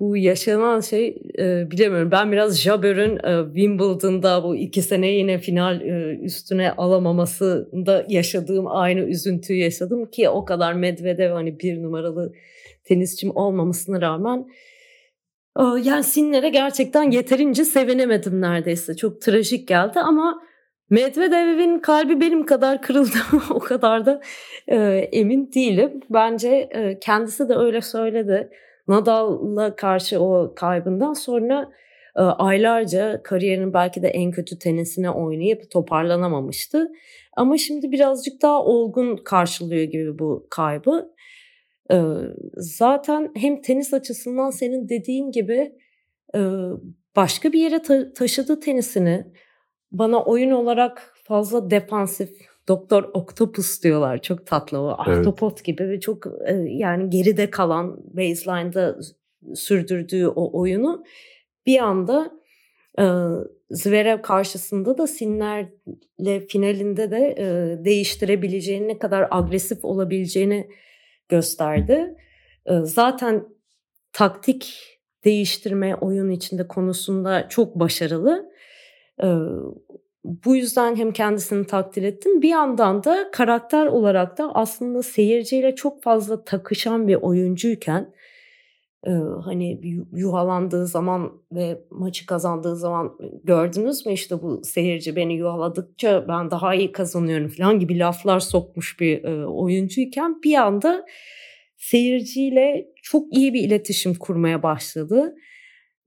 Bu 0.00 0.16
yaşanan 0.16 0.80
şey 0.80 1.16
e, 1.38 1.70
bilemiyorum. 1.70 2.10
Ben 2.10 2.32
biraz 2.32 2.60
Jabber'ın 2.60 3.16
e, 3.16 3.54
Wimbledon'da 3.54 4.44
bu 4.44 4.56
iki 4.56 4.82
sene 4.82 5.08
yine 5.08 5.38
final 5.38 5.80
e, 5.80 6.18
üstüne 6.22 6.72
alamamasında 6.72 8.04
yaşadığım 8.08 8.66
aynı 8.68 9.00
üzüntüyü 9.00 9.62
yaşadım 9.62 10.10
ki 10.10 10.28
o 10.28 10.44
kadar 10.44 10.72
Medvedev 10.72 11.32
hani 11.32 11.60
bir 11.60 11.82
numaralı 11.82 12.32
tenisçim 12.84 13.36
olmamasına 13.36 14.00
rağmen 14.00 14.46
yani 15.82 16.04
Sinner'e 16.04 16.48
gerçekten 16.48 17.10
yeterince 17.10 17.64
sevinemedim 17.64 18.40
neredeyse. 18.40 18.96
Çok 18.96 19.20
trajik 19.20 19.68
geldi 19.68 20.00
ama 20.00 20.42
Medvedev'in 20.90 21.78
kalbi 21.78 22.20
benim 22.20 22.46
kadar 22.46 22.82
kırıldı 22.82 23.16
o 23.50 23.58
kadar 23.58 24.06
da 24.06 24.20
e, 24.68 24.76
emin 25.12 25.52
değilim. 25.54 26.00
Bence 26.10 26.48
e, 26.48 26.98
kendisi 26.98 27.48
de 27.48 27.54
öyle 27.54 27.80
söyledi. 27.80 28.50
Nadal'la 28.88 29.76
karşı 29.76 30.20
o 30.20 30.54
kaybından 30.56 31.12
sonra 31.12 31.72
e, 32.16 32.20
aylarca 32.20 33.22
kariyerinin 33.22 33.74
belki 33.74 34.02
de 34.02 34.08
en 34.08 34.30
kötü 34.30 34.58
tenisine 34.58 35.10
oynayıp 35.10 35.70
toparlanamamıştı. 35.70 36.88
Ama 37.36 37.58
şimdi 37.58 37.92
birazcık 37.92 38.42
daha 38.42 38.64
olgun 38.64 39.16
karşılıyor 39.16 39.82
gibi 39.82 40.18
bu 40.18 40.46
kaybı. 40.50 41.12
E, 41.92 41.96
zaten 42.56 43.32
hem 43.36 43.62
tenis 43.62 43.94
açısından 43.94 44.50
senin 44.50 44.88
dediğin 44.88 45.30
gibi 45.30 45.72
e, 46.34 46.40
başka 47.16 47.52
bir 47.52 47.60
yere 47.60 47.82
ta- 47.82 48.12
taşıdı 48.12 48.60
tenisini 48.60 49.26
bana 49.92 50.24
oyun 50.24 50.50
olarak 50.50 51.14
fazla 51.24 51.70
defansif 51.70 52.30
Doktor 52.68 53.10
Octopus 53.14 53.82
diyorlar. 53.82 54.22
Çok 54.22 54.46
tatlı 54.46 54.80
o. 54.80 54.96
Evet. 55.08 55.18
Ahtapot 55.18 55.64
gibi 55.64 55.88
ve 55.88 56.00
çok 56.00 56.26
e, 56.46 56.54
yani 56.54 57.10
geride 57.10 57.50
kalan 57.50 57.96
baseline'da 58.14 58.98
sürdürdüğü 59.54 60.26
o 60.26 60.60
oyunu 60.60 61.04
bir 61.66 61.78
anda 61.78 62.30
e, 62.98 63.04
Zverev 63.70 64.22
karşısında 64.22 64.98
da 64.98 65.06
Sinner'le 65.06 66.46
finalinde 66.48 67.10
de 67.10 67.34
e, 67.38 67.44
değiştirebileceğini, 67.84 68.88
ne 68.88 68.98
kadar 68.98 69.28
agresif 69.30 69.84
olabileceğini 69.84 70.68
gösterdi. 71.28 72.16
E, 72.66 72.72
zaten 72.82 73.44
taktik 74.12 74.74
değiştirme 75.24 75.94
oyun 75.94 76.30
içinde 76.30 76.68
konusunda 76.68 77.48
çok 77.48 77.74
başarılı 77.74 78.52
bu 80.44 80.56
yüzden 80.56 80.96
hem 80.96 81.12
kendisini 81.12 81.66
takdir 81.66 82.02
ettim. 82.02 82.42
Bir 82.42 82.48
yandan 82.48 83.04
da 83.04 83.30
karakter 83.32 83.86
olarak 83.86 84.38
da 84.38 84.50
aslında 84.54 85.02
seyirciyle 85.02 85.74
çok 85.74 86.02
fazla 86.02 86.44
takışan 86.44 87.08
bir 87.08 87.14
oyuncuyken 87.14 88.14
hani 89.44 89.80
yuhalandığı 90.12 90.86
zaman 90.86 91.32
ve 91.52 91.80
maçı 91.90 92.26
kazandığı 92.26 92.76
zaman 92.76 93.12
gördünüz 93.44 94.06
mü 94.06 94.12
işte 94.12 94.42
bu 94.42 94.60
seyirci 94.64 95.16
beni 95.16 95.34
yuhaladıkça 95.34 96.28
ben 96.28 96.50
daha 96.50 96.74
iyi 96.74 96.92
kazanıyorum 96.92 97.48
falan 97.48 97.80
gibi 97.80 97.98
laflar 97.98 98.40
sokmuş 98.40 99.00
bir 99.00 99.24
oyuncuyken 99.44 100.42
bir 100.42 100.54
anda 100.54 101.06
seyirciyle 101.76 102.88
çok 103.02 103.36
iyi 103.36 103.54
bir 103.54 103.60
iletişim 103.60 104.14
kurmaya 104.14 104.62
başladı 104.62 105.34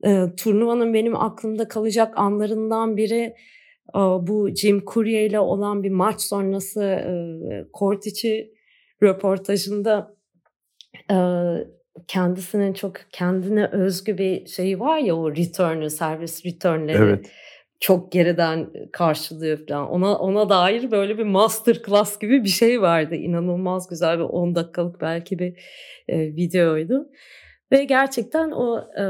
e, 0.06 0.26
turnuvanın 0.38 0.94
benim 0.94 1.16
aklımda 1.16 1.68
kalacak 1.68 2.14
anlarından 2.18 2.98
biri 2.98 3.16
e, 3.16 3.36
bu 3.96 4.50
Jim 4.56 4.86
Courier 4.86 5.30
ile 5.30 5.40
olan 5.40 5.84
bir 5.84 5.90
maç 5.90 6.22
sonrası 6.22 6.84
e, 6.84 7.12
kort 7.74 8.08
içi 8.08 8.54
röportajında 9.04 10.16
e, 11.12 11.18
kendisinin 12.08 12.74
çok 12.74 12.96
kendine 13.12 13.68
özgü 13.68 14.18
bir 14.18 14.46
şeyi 14.46 14.80
var 14.80 14.98
ya 14.98 15.16
o 15.16 15.36
return'ü, 15.36 15.90
servis 15.90 16.46
return'leri. 16.46 16.98
Evet 16.98 17.32
çok 17.80 18.12
geriden 18.12 18.70
karşılıyor 18.92 19.68
falan. 19.68 19.90
Ona 19.90 20.18
ona 20.18 20.50
dair 20.50 20.92
böyle 20.92 21.18
bir 21.18 21.24
master 21.24 21.82
class 21.86 22.20
gibi 22.20 22.44
bir 22.44 22.50
şey 22.50 22.82
vardı. 22.82 23.16
İnanılmaz 23.16 23.90
güzel 23.90 24.18
bir 24.18 24.24
10 24.24 24.56
dakikalık 24.56 25.02
belki 25.02 25.40
bir 25.40 25.60
e, 26.08 26.20
videoydu. 26.20 27.10
Ve 27.72 27.84
gerçekten 27.84 28.52
o 28.52 28.80
e, 28.80 29.04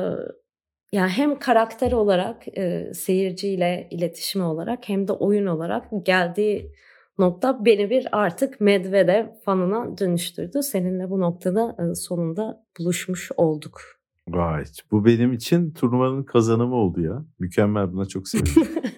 yani 0.91 1.09
hem 1.09 1.39
karakter 1.39 1.91
olarak 1.91 2.57
e, 2.57 2.93
seyirciyle 2.93 3.87
iletişimi 3.91 4.45
olarak 4.45 4.89
hem 4.89 5.07
de 5.07 5.11
oyun 5.11 5.45
olarak 5.45 5.85
geldiği 6.03 6.71
nokta 7.19 7.65
beni 7.65 7.89
bir 7.89 8.07
artık 8.11 8.61
Medvedev 8.61 9.25
fanına 9.45 9.97
dönüştürdü. 9.97 10.63
Seninle 10.63 11.09
bu 11.09 11.19
noktada 11.19 11.75
e, 11.79 11.95
sonunda 11.95 12.65
buluşmuş 12.79 13.31
olduk. 13.37 13.81
Vay 14.29 14.63
bu 14.91 15.05
benim 15.05 15.33
için 15.33 15.71
turnuvanın 15.71 16.23
kazanımı 16.23 16.75
oldu 16.75 17.01
ya. 17.01 17.25
Mükemmel 17.39 17.93
buna 17.93 18.05
çok 18.05 18.27
sevindim. 18.27 18.67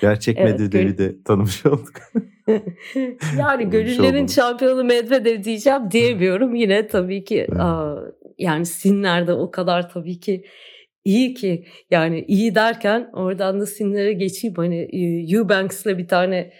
Gerçek 0.00 0.38
evet, 0.38 0.60
Medvedev'i 0.60 0.98
de 0.98 1.22
tanımış 1.22 1.66
olduk. 1.66 1.94
yani 3.38 3.70
gönüllerin 3.70 4.26
şampiyonu 4.26 4.84
Medvedev 4.84 5.44
diyeceğim 5.44 5.90
diyemiyorum. 5.90 6.54
Yine 6.54 6.86
tabii 6.86 7.24
ki 7.24 7.46
evet. 7.48 7.60
aa, 7.60 8.02
yani 8.40 8.66
Sinler 8.66 9.26
de 9.26 9.32
o 9.32 9.50
kadar 9.50 9.90
tabii 9.90 10.20
ki 10.20 10.44
iyi 11.04 11.34
ki 11.34 11.64
yani 11.90 12.24
iyi 12.28 12.54
derken 12.54 13.10
oradan 13.12 13.60
da 13.60 13.66
Sinler'e 13.66 14.12
geçeyim 14.12 14.56
hani 14.56 14.88
Eubanks'la 15.34 15.98
bir 15.98 16.08
tane 16.08 16.52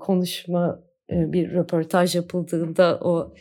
konuşma 0.00 0.84
bir 1.10 1.52
röportaj 1.52 2.14
yapıldığında 2.14 3.00
o 3.02 3.34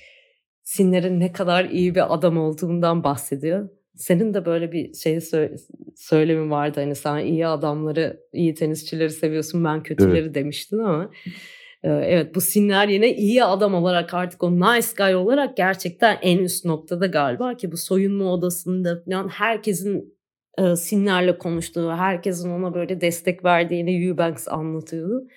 Sinler'in 0.63 1.19
ne 1.19 1.31
kadar 1.31 1.65
iyi 1.65 1.95
bir 1.95 2.13
adam 2.13 2.37
olduğundan 2.37 3.03
bahsediyor. 3.03 3.69
Senin 3.95 4.33
de 4.33 4.45
böyle 4.45 4.71
bir 4.71 4.93
şey 4.93 5.15
sö- 5.15 5.57
söylemin 5.95 6.51
vardı 6.51 6.79
hani 6.79 6.95
sen 6.95 7.17
iyi 7.17 7.47
adamları, 7.47 8.19
iyi 8.33 8.53
tenisçileri 8.53 9.09
seviyorsun 9.09 9.63
ben 9.63 9.83
kötüleri 9.83 10.19
evet. 10.19 10.35
demiştin 10.35 10.79
ama 10.79 11.11
Evet 11.83 12.35
bu 12.35 12.41
Sinner 12.41 12.87
yine 12.87 13.15
iyi 13.15 13.43
adam 13.43 13.73
olarak 13.73 14.13
artık 14.13 14.43
o 14.43 14.51
nice 14.51 14.87
guy 14.97 15.15
olarak 15.15 15.57
gerçekten 15.57 16.17
en 16.21 16.37
üst 16.37 16.65
noktada 16.65 17.05
galiba 17.05 17.57
ki 17.57 17.71
bu 17.71 17.77
soyunma 17.77 18.33
odasında 18.33 19.03
falan 19.05 19.27
herkesin 19.27 20.17
e, 20.57 20.75
Sinner'le 20.75 21.37
konuştuğu, 21.37 21.91
herkesin 21.91 22.49
ona 22.49 22.73
böyle 22.73 23.01
destek 23.01 23.45
verdiğini 23.45 24.07
Eubanks 24.07 24.47
anlatıyordu. 24.47 25.27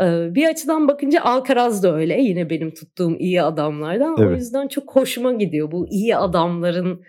E, 0.00 0.04
bir 0.34 0.48
açıdan 0.48 0.88
bakınca 0.88 1.22
Alcaraz 1.22 1.82
da 1.82 1.96
öyle 1.96 2.20
yine 2.20 2.50
benim 2.50 2.74
tuttuğum 2.74 3.16
iyi 3.18 3.42
adamlardan. 3.42 4.16
Evet. 4.18 4.28
O 4.28 4.34
yüzden 4.34 4.68
çok 4.68 4.96
hoşuma 4.96 5.32
gidiyor 5.32 5.70
bu 5.70 5.88
iyi 5.90 6.16
adamların 6.16 7.02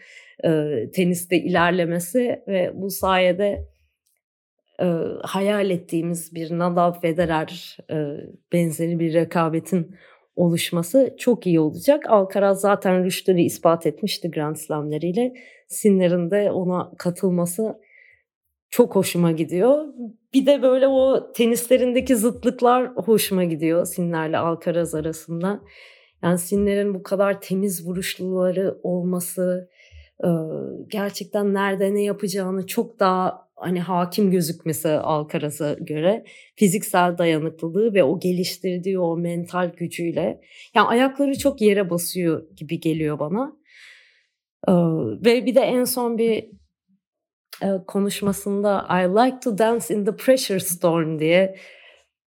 e, 0.44 0.50
teniste 0.94 1.38
ilerlemesi 1.38 2.44
ve 2.48 2.72
bu 2.76 2.89
sayede 2.89 3.74
e, 4.81 4.85
hayal 5.23 5.69
ettiğimiz 5.69 6.35
bir 6.35 6.57
Nadal 6.57 6.99
Federer 6.99 7.77
e, 7.91 7.95
benzeri 8.53 8.99
bir 8.99 9.13
rekabetin 9.13 9.95
oluşması 10.35 11.15
çok 11.17 11.47
iyi 11.47 11.59
olacak. 11.59 12.09
Alcaraz 12.09 12.61
zaten 12.61 13.03
rüştünü 13.03 13.41
ispat 13.41 13.85
etmişti 13.85 14.31
Grand 14.31 14.55
Slam'leriyle. 14.55 15.33
Sinner'in 15.67 16.31
de 16.31 16.51
ona 16.51 16.91
katılması 16.97 17.79
çok 18.69 18.95
hoşuma 18.95 19.31
gidiyor. 19.31 19.85
Bir 20.33 20.45
de 20.45 20.61
böyle 20.61 20.88
o 20.88 21.31
tenislerindeki 21.33 22.15
zıtlıklar 22.15 22.88
hoşuma 22.95 23.43
gidiyor 23.43 23.85
Sinner'le 23.85 24.38
Alcaraz 24.38 24.95
arasında. 24.95 25.61
Yani 26.23 26.38
Sinner'in 26.38 26.93
bu 26.93 27.03
kadar 27.03 27.41
temiz 27.41 27.88
vuruşluları 27.88 28.79
olması, 28.83 29.69
gerçekten 30.88 31.53
nerede 31.53 31.93
ne 31.93 32.03
yapacağını 32.03 32.67
çok 32.67 32.99
daha 32.99 33.44
hani 33.56 33.82
hakim 33.82 34.32
gözükmesi 34.32 34.89
Alcaraz'a 34.89 35.74
göre 35.74 36.26
fiziksel 36.56 37.18
dayanıklılığı 37.18 37.94
ve 37.94 38.04
o 38.04 38.20
geliştirdiği 38.20 39.00
o 39.00 39.18
mental 39.18 39.72
gücüyle 39.78 40.41
yani 40.74 40.88
ayakları 40.88 41.38
çok 41.38 41.62
yere 41.62 41.89
basıyor 41.89 42.56
gibi 42.56 42.80
geliyor 42.80 43.20
bana. 43.20 43.58
ve 45.26 45.46
bir 45.46 45.56
de 45.56 45.62
en 45.62 45.84
son 45.84 46.18
bir 46.18 46.50
konuşmasında 47.88 48.88
I 48.89 49.08
like 49.08 49.39
to 49.39 49.58
dance 49.58 49.96
in 49.96 50.06
the 50.06 50.15
pressure 50.15 50.60
storm 50.60 51.20
diye 51.20 51.58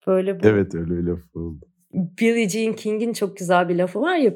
böyle 0.06 0.40
bu 0.40 0.46
Evet 0.46 0.74
öyle 0.74 1.10
laf 1.10 1.36
oldu. 1.36 1.65
Billie 1.96 2.48
Jean 2.48 2.72
King'in 2.72 3.12
çok 3.12 3.36
güzel 3.36 3.68
bir 3.68 3.74
lafı 3.74 4.00
var 4.00 4.16
ya 4.16 4.34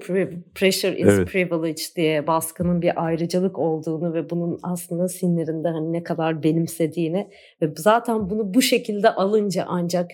pressure 0.54 0.98
is 0.98 1.08
evet. 1.08 1.28
privilege 1.28 1.82
diye 1.96 2.26
baskının 2.26 2.82
bir 2.82 3.04
ayrıcalık 3.04 3.58
olduğunu 3.58 4.14
ve 4.14 4.30
bunun 4.30 4.58
aslında 4.62 5.08
sinirinde 5.08 5.68
hani 5.68 5.92
ne 5.92 6.02
kadar 6.02 6.42
benimsediğini 6.42 7.30
ve 7.62 7.72
zaten 7.76 8.30
bunu 8.30 8.54
bu 8.54 8.62
şekilde 8.62 9.10
alınca 9.10 9.64
ancak 9.68 10.10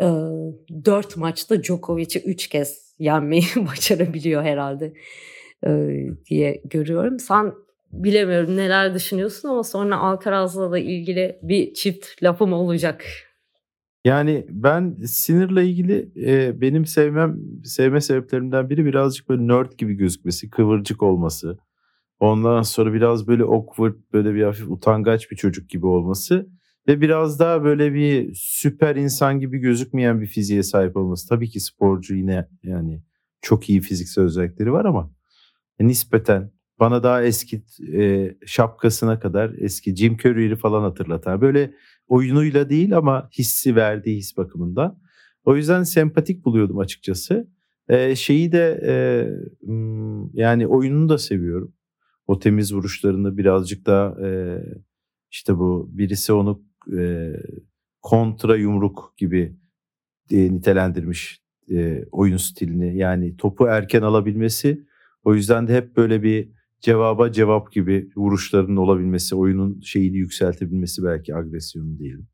e, 0.00 0.06
dört 0.84 1.16
maçta 1.16 1.62
Djokovic'i 1.62 2.22
üç 2.24 2.46
kez 2.46 2.94
yenmeyi 2.98 3.44
başarabiliyor 3.56 4.42
herhalde 4.42 4.92
e, 5.66 5.70
diye 6.30 6.62
görüyorum. 6.64 7.18
Sen 7.18 7.52
bilemiyorum 7.92 8.56
neler 8.56 8.94
düşünüyorsun 8.94 9.48
ama 9.48 9.62
sonra 9.62 9.98
Alcaraz'la 9.98 10.70
da 10.70 10.78
ilgili 10.78 11.38
bir 11.42 11.74
çift 11.74 12.22
lafım 12.22 12.52
olacak. 12.52 13.04
Yani 14.08 14.46
ben 14.48 14.96
sinirle 15.06 15.66
ilgili 15.66 16.12
e, 16.16 16.60
benim 16.60 16.86
sevmem 16.86 17.38
sevme 17.64 18.00
sebeplerimden 18.00 18.70
biri 18.70 18.84
birazcık 18.84 19.28
böyle 19.28 19.48
nerd 19.48 19.72
gibi 19.78 19.94
gözükmesi, 19.94 20.50
kıvırcık 20.50 21.02
olması. 21.02 21.58
Ondan 22.20 22.62
sonra 22.62 22.92
biraz 22.92 23.26
böyle 23.28 23.42
awkward, 23.42 23.94
böyle 24.12 24.34
bir 24.34 24.42
hafif 24.42 24.70
utangaç 24.70 25.30
bir 25.30 25.36
çocuk 25.36 25.70
gibi 25.70 25.86
olması 25.86 26.48
ve 26.88 27.00
biraz 27.00 27.40
daha 27.40 27.64
böyle 27.64 27.94
bir 27.94 28.30
süper 28.34 28.96
insan 28.96 29.40
gibi 29.40 29.58
gözükmeyen 29.58 30.20
bir 30.20 30.26
fiziğe 30.26 30.62
sahip 30.62 30.96
olması. 30.96 31.28
Tabii 31.28 31.48
ki 31.48 31.60
sporcu 31.60 32.14
yine 32.14 32.48
yani 32.62 33.02
çok 33.42 33.68
iyi 33.70 33.80
fiziksel 33.80 34.24
özellikleri 34.24 34.72
var 34.72 34.84
ama 34.84 35.10
nispeten 35.80 36.52
bana 36.80 37.02
daha 37.02 37.22
eski 37.22 37.62
e, 37.94 38.34
şapkasına 38.46 39.20
kadar 39.20 39.54
eski 39.58 39.96
Jim 39.96 40.16
Carrey'i 40.16 40.56
falan 40.56 40.82
hatırlatar. 40.82 41.40
Böyle 41.40 41.74
oyunuyla 42.08 42.70
değil 42.70 42.96
ama 42.96 43.28
hissi 43.38 43.76
verdiği 43.76 44.16
his 44.16 44.36
bakımından. 44.36 44.98
O 45.44 45.56
yüzden 45.56 45.82
sempatik 45.82 46.44
buluyordum 46.44 46.78
açıkçası. 46.78 47.48
Ee, 47.88 48.16
şeyi 48.16 48.52
de 48.52 48.80
e, 48.86 48.94
yani 50.32 50.66
oyununu 50.66 51.08
da 51.08 51.18
seviyorum. 51.18 51.74
O 52.26 52.38
temiz 52.38 52.74
vuruşlarını 52.74 53.36
birazcık 53.36 53.86
daha 53.86 54.26
e, 54.26 54.58
işte 55.30 55.58
bu 55.58 55.88
birisi 55.92 56.32
onu 56.32 56.62
e, 56.98 57.32
kontra 58.02 58.56
yumruk 58.56 59.14
gibi 59.16 59.56
e, 60.30 60.54
nitelendirmiş 60.54 61.42
e, 61.70 62.04
oyun 62.12 62.36
stilini. 62.36 62.96
Yani 62.96 63.36
topu 63.36 63.66
erken 63.66 64.02
alabilmesi. 64.02 64.86
O 65.24 65.34
yüzden 65.34 65.68
de 65.68 65.76
hep 65.76 65.96
böyle 65.96 66.22
bir 66.22 66.48
cevaba 66.80 67.32
cevap 67.32 67.72
gibi 67.72 68.10
vuruşlarının 68.16 68.76
olabilmesi, 68.76 69.36
oyunun 69.36 69.80
şeyini 69.80 70.16
yükseltebilmesi 70.16 71.04
belki 71.04 71.36
agresyonu 71.36 71.98
diyelim. 71.98 72.28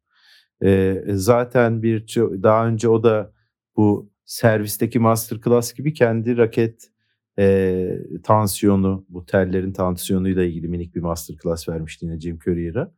Ee, 0.64 1.04
zaten 1.08 1.82
bir 1.82 2.06
daha 2.42 2.66
önce 2.66 2.88
o 2.88 3.02
da 3.02 3.32
bu 3.76 4.10
servisteki 4.24 4.98
masterclass 4.98 5.74
gibi 5.74 5.92
kendi 5.92 6.36
raket 6.36 6.90
e, 7.38 7.98
tansiyonu, 8.22 9.06
bu 9.08 9.26
tellerin 9.26 9.72
tansiyonuyla 9.72 10.44
ilgili 10.44 10.68
minik 10.68 10.94
bir 10.94 11.00
masterclass 11.00 11.68
vermişti 11.68 12.06
yine 12.06 12.20
Jim 12.20 12.38
Courier'a. 12.38 12.94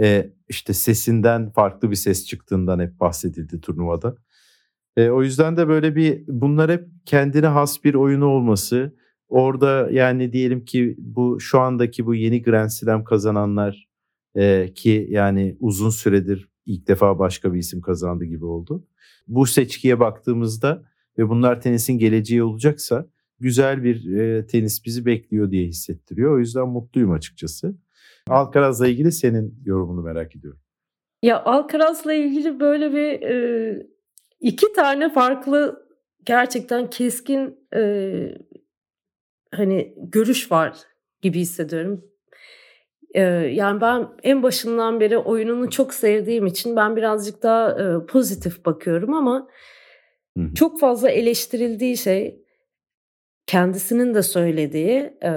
E, 0.00 0.32
işte 0.48 0.72
sesinden 0.72 1.50
farklı 1.50 1.90
bir 1.90 1.96
ses 1.96 2.26
çıktığından 2.26 2.80
hep 2.80 3.00
bahsedildi 3.00 3.60
turnuvada. 3.60 4.16
E, 4.96 5.10
o 5.10 5.22
yüzden 5.22 5.56
de 5.56 5.68
böyle 5.68 5.96
bir 5.96 6.24
bunlar 6.28 6.70
hep 6.70 6.88
kendine 7.06 7.46
has 7.46 7.84
bir 7.84 7.94
oyunu 7.94 8.26
olması, 8.26 8.94
Orada 9.30 9.88
yani 9.92 10.32
diyelim 10.32 10.64
ki 10.64 10.96
bu 10.98 11.40
şu 11.40 11.60
andaki 11.60 12.06
bu 12.06 12.14
yeni 12.14 12.42
Grand 12.42 12.68
Slam 12.68 13.04
kazananlar 13.04 13.88
e, 14.36 14.72
ki 14.74 15.06
yani 15.10 15.56
uzun 15.60 15.90
süredir 15.90 16.48
ilk 16.66 16.88
defa 16.88 17.18
başka 17.18 17.54
bir 17.54 17.58
isim 17.58 17.80
kazandı 17.80 18.24
gibi 18.24 18.44
oldu. 18.44 18.86
Bu 19.28 19.46
seçkiye 19.46 20.00
baktığımızda 20.00 20.82
ve 21.18 21.28
bunlar 21.28 21.60
tenisin 21.60 21.98
geleceği 21.98 22.42
olacaksa 22.42 23.06
güzel 23.40 23.82
bir 23.82 24.16
e, 24.16 24.46
tenis 24.46 24.84
bizi 24.84 25.06
bekliyor 25.06 25.50
diye 25.50 25.66
hissettiriyor. 25.66 26.34
O 26.34 26.38
yüzden 26.38 26.68
mutluyum 26.68 27.10
açıkçası. 27.10 27.74
Alcaraz'la 28.28 28.88
ilgili 28.88 29.12
senin 29.12 29.62
yorumunu 29.64 30.02
merak 30.02 30.36
ediyorum. 30.36 30.60
Ya 31.22 31.44
Alcaraz'la 31.44 32.12
ilgili 32.12 32.60
böyle 32.60 32.92
bir 32.92 33.22
e, 33.22 33.86
iki 34.40 34.72
tane 34.72 35.12
farklı 35.12 35.86
gerçekten 36.24 36.90
keskin 36.90 37.58
e, 37.74 37.80
hani 39.54 39.94
görüş 39.96 40.52
var 40.52 40.78
gibi 41.22 41.38
hissediyorum. 41.40 42.04
Ee, 43.14 43.20
yani 43.52 43.80
ben 43.80 44.08
en 44.22 44.42
başından 44.42 45.00
beri 45.00 45.18
oyununu 45.18 45.70
çok 45.70 45.94
sevdiğim 45.94 46.46
için 46.46 46.76
ben 46.76 46.96
birazcık 46.96 47.42
daha 47.42 47.70
e, 47.70 48.06
pozitif 48.06 48.64
bakıyorum 48.64 49.14
ama 49.14 49.48
Hı-hı. 50.38 50.54
çok 50.54 50.80
fazla 50.80 51.10
eleştirildiği 51.10 51.96
şey 51.96 52.44
kendisinin 53.46 54.14
de 54.14 54.22
söylediği 54.22 55.18
e, 55.24 55.32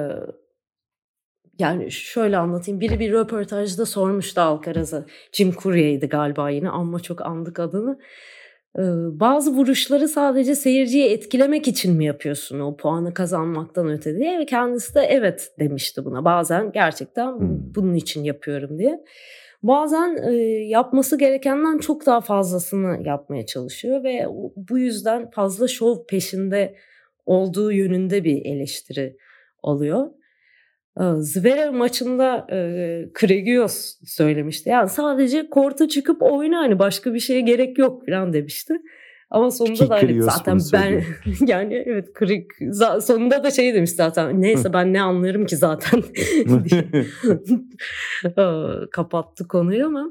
yani 1.59 1.91
şöyle 1.91 2.37
anlatayım. 2.37 2.81
Biri 2.81 2.99
bir 2.99 3.11
röportajda 3.11 3.85
sormuştu 3.85 4.41
Alcaraz'a. 4.41 5.05
Jim 5.31 5.51
Courier'di 5.51 6.09
galiba 6.09 6.49
yine 6.49 6.69
ama 6.69 6.99
çok 6.99 7.21
andık 7.21 7.59
adını 7.59 7.99
bazı 9.19 9.51
vuruşları 9.51 10.07
sadece 10.07 10.55
seyirciyi 10.55 11.05
etkilemek 11.05 11.67
için 11.67 11.95
mi 11.95 12.05
yapıyorsun 12.05 12.59
o 12.59 12.77
puanı 12.77 13.13
kazanmaktan 13.13 13.89
öte 13.89 14.15
diye 14.15 14.39
ve 14.39 14.45
kendisi 14.45 14.95
de 14.95 15.01
evet 15.01 15.51
demişti 15.59 16.05
buna. 16.05 16.25
Bazen 16.25 16.71
gerçekten 16.71 17.35
bunun 17.75 17.93
için 17.93 18.23
yapıyorum 18.23 18.79
diye. 18.79 19.03
Bazen 19.63 20.17
e, 20.23 20.33
yapması 20.67 21.17
gerekenden 21.17 21.77
çok 21.77 22.05
daha 22.05 22.21
fazlasını 22.21 23.07
yapmaya 23.07 23.45
çalışıyor 23.45 24.03
ve 24.03 24.25
bu 24.55 24.77
yüzden 24.77 25.29
fazla 25.29 25.67
şov 25.67 26.05
peşinde 26.09 26.75
olduğu 27.25 27.71
yönünde 27.71 28.23
bir 28.23 28.45
eleştiri 28.45 29.17
alıyor. 29.63 30.07
Zverev 31.19 31.71
maçında 31.71 32.47
e, 32.51 32.57
Kregios 33.13 33.95
söylemişti. 34.05 34.69
Yani 34.69 34.89
sadece 34.89 35.49
korta 35.49 35.87
çıkıp 35.87 36.21
oyna 36.21 36.57
hani 36.57 36.79
başka 36.79 37.13
bir 37.13 37.19
şeye 37.19 37.41
gerek 37.41 37.77
yok 37.77 38.05
falan 38.05 38.33
demişti. 38.33 38.73
Ama 39.29 39.51
sonunda 39.51 39.89
da 39.89 39.95
hani 39.95 40.23
zaten 40.23 40.59
ben 40.73 41.03
yani 41.47 41.83
evet 41.85 42.13
kırık 42.13 42.51
sonunda 43.01 43.43
da 43.43 43.51
şey 43.51 43.73
demiş 43.73 43.91
zaten 43.91 44.41
neyse 44.41 44.73
ben 44.73 44.93
ne 44.93 45.01
anlarım 45.01 45.45
ki 45.45 45.57
zaten? 45.57 46.03
kapattı 48.91 49.47
konuyu 49.47 49.85
ama 49.85 50.09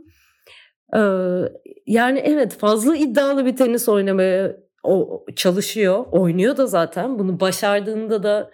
yani 1.86 2.18
evet 2.18 2.58
fazla 2.58 2.96
iddialı 2.96 3.46
bir 3.46 3.56
tenis 3.56 3.88
oynamaya 3.88 4.56
çalışıyor 5.36 6.04
oynuyor 6.10 6.56
da 6.56 6.66
zaten. 6.66 7.18
Bunu 7.18 7.40
başardığında 7.40 8.22
da 8.22 8.50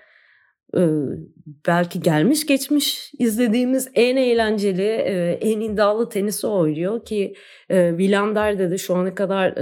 belki 1.66 2.00
gelmiş 2.00 2.46
geçmiş 2.46 3.12
izlediğimiz 3.18 3.90
en 3.94 4.16
eğlenceli, 4.16 4.88
en 5.40 5.61
iddialı 5.61 6.09
tenisi 6.09 6.46
oynuyor 6.46 7.04
ki 7.04 7.35
Villander 7.70 8.59
de 8.59 8.78
şu 8.78 8.94
ana 8.94 9.14
kadar 9.14 9.59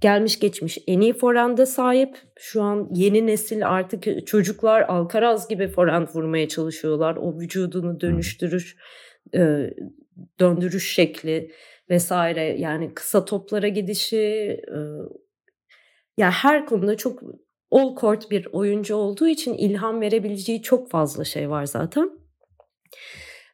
gelmiş 0.00 0.38
geçmiş 0.38 0.78
en 0.86 1.00
iyi 1.00 1.12
forende 1.12 1.66
sahip. 1.66 2.16
Şu 2.36 2.62
an 2.62 2.88
yeni 2.94 3.26
nesil 3.26 3.68
artık 3.68 4.26
çocuklar 4.26 4.82
Alcaraz 4.82 5.48
gibi 5.48 5.68
forend 5.68 6.08
vurmaya 6.14 6.48
çalışıyorlar. 6.48 7.16
O 7.16 7.40
vücudunu 7.40 8.00
dönüştürüş, 8.00 8.76
döndürüş 10.40 10.94
şekli 10.94 11.50
vesaire 11.90 12.42
yani 12.42 12.94
kısa 12.94 13.24
toplara 13.24 13.68
gidişi 13.68 14.60
ya 16.16 16.30
her 16.30 16.66
konuda 16.66 16.96
çok 16.96 17.22
all 17.70 17.96
court 17.96 18.30
bir 18.30 18.46
oyuncu 18.52 18.96
olduğu 18.96 19.28
için 19.28 19.54
ilham 19.54 20.00
verebileceği 20.00 20.62
çok 20.62 20.90
fazla 20.90 21.24
şey 21.24 21.50
var 21.50 21.66
zaten. 21.66 22.10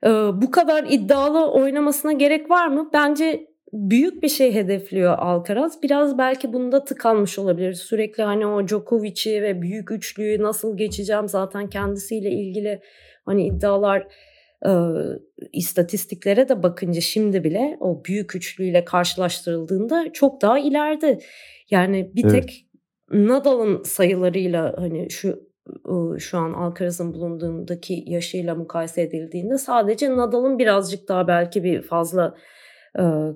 Ee, 0.05 0.09
bu 0.35 0.51
kadar 0.51 0.85
iddialı 0.90 1.51
oynamasına 1.51 2.12
gerek 2.12 2.51
var 2.51 2.66
mı? 2.66 2.90
Bence 2.92 3.46
büyük 3.73 4.23
bir 4.23 4.29
şey 4.29 4.55
hedefliyor 4.55 5.18
Alcaraz. 5.18 5.83
Biraz 5.83 6.18
belki 6.18 6.53
bunda 6.53 6.85
tıkanmış 6.85 7.38
olabilir. 7.38 7.73
Sürekli 7.73 8.23
hani 8.23 8.46
o 8.46 8.68
Djokovic'i 8.68 9.42
ve 9.42 9.62
büyük 9.62 9.90
üçlüyü 9.90 10.42
nasıl 10.42 10.77
geçeceğim 10.77 11.29
zaten 11.29 11.68
kendisiyle 11.68 12.31
ilgili 12.31 12.81
hani 13.25 13.46
iddialar 13.46 14.07
e, 14.66 14.73
istatistiklere 15.53 16.49
de 16.49 16.62
bakınca 16.62 17.01
şimdi 17.01 17.44
bile 17.44 17.77
o 17.81 18.05
büyük 18.05 18.37
üçlüyle 18.37 18.85
karşılaştırıldığında 18.85 20.12
çok 20.12 20.42
daha 20.42 20.59
ileride. 20.59 21.18
Yani 21.70 22.11
bir 22.14 22.25
evet. 22.25 22.33
tek 22.33 22.69
Nadal'ın 23.11 23.83
sayılarıyla 23.83 24.75
hani 24.77 25.11
şu 25.11 25.51
şu 26.18 26.38
an 26.38 26.53
Alcaraz'ın 26.53 27.14
bulunduğundaki 27.14 28.05
yaşıyla 28.07 28.55
mukayese 28.55 29.03
edildiğinde 29.03 29.59
sadece 29.59 30.16
Nadal'ın 30.16 30.59
birazcık 30.59 31.09
daha 31.09 31.29
belki 31.29 31.64
bir 31.64 31.83
fazla 31.83 32.35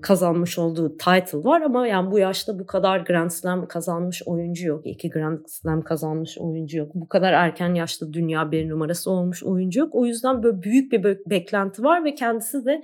kazanmış 0.03 0.59
olduğu 0.59 0.97
title 0.97 1.45
var 1.45 1.61
ama 1.61 1.87
yani 1.87 2.11
bu 2.11 2.19
yaşta 2.19 2.59
bu 2.59 2.67
kadar 2.67 3.01
Grand 3.01 3.31
Slam 3.31 3.69
kazanmış 3.69 4.23
oyuncu 4.27 4.69
yok. 4.69 4.87
İki 4.87 5.11
Grand 5.11 5.39
Slam 5.47 5.83
kazanmış 5.83 6.39
oyuncu 6.39 6.79
yok. 6.79 6.91
Bu 6.95 7.09
kadar 7.09 7.33
erken 7.33 7.75
yaşta 7.75 8.13
dünya 8.13 8.51
bir 8.51 8.69
numarası 8.69 9.11
olmuş 9.11 9.45
oyuncu 9.45 9.81
yok. 9.81 9.95
O 9.95 10.07
yüzden 10.07 10.43
böyle 10.43 10.63
büyük 10.63 10.93
bir 10.93 11.19
beklenti 11.31 11.85
var 11.85 12.05
ve 12.05 12.15
kendisi 12.15 12.65
de 12.65 12.83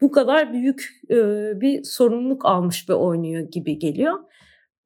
bu 0.00 0.10
kadar 0.10 0.52
büyük 0.52 0.90
bir 1.60 1.84
sorumluluk 1.84 2.46
almış 2.46 2.88
ve 2.88 2.94
oynuyor 2.94 3.42
gibi 3.50 3.78
geliyor. 3.78 4.14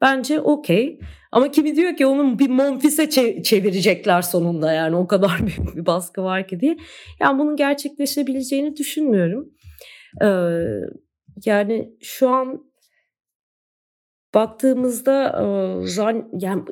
Bence 0.05 0.41
okey. 0.41 1.01
Ama 1.33 1.51
kimi 1.51 1.77
diyor 1.77 1.97
ki 1.97 2.07
onun 2.07 2.39
bir 2.39 2.51
Monfis'e 2.51 3.11
çevirecekler 3.43 4.23
sonunda 4.23 4.73
yani 4.73 4.97
o 4.97 5.07
kadar 5.07 5.39
büyük 5.47 5.77
bir 5.77 5.87
baskı 5.87 6.23
var 6.23 6.49
ki 6.49 6.61
diye. 6.61 6.77
Yani 7.21 7.39
bunun 7.39 7.57
gerçekleşebileceğini 7.57 8.77
düşünmüyorum. 8.77 9.51
Ee, 10.23 10.27
yani 11.45 11.95
şu 12.03 12.29
an 12.29 12.65
baktığımızda 14.35 15.43
zan, 15.85 16.31
yani 16.41 16.63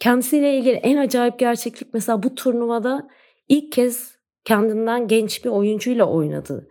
kendisiyle 0.00 0.58
ilgili 0.58 0.74
en 0.74 0.96
acayip 0.96 1.38
gerçeklik 1.38 1.94
mesela 1.94 2.22
bu 2.22 2.34
turnuvada 2.34 3.08
ilk 3.48 3.72
kez 3.72 4.18
kendinden 4.44 5.08
genç 5.08 5.44
bir 5.44 5.50
oyuncuyla 5.50 6.04
oynadı. 6.04 6.68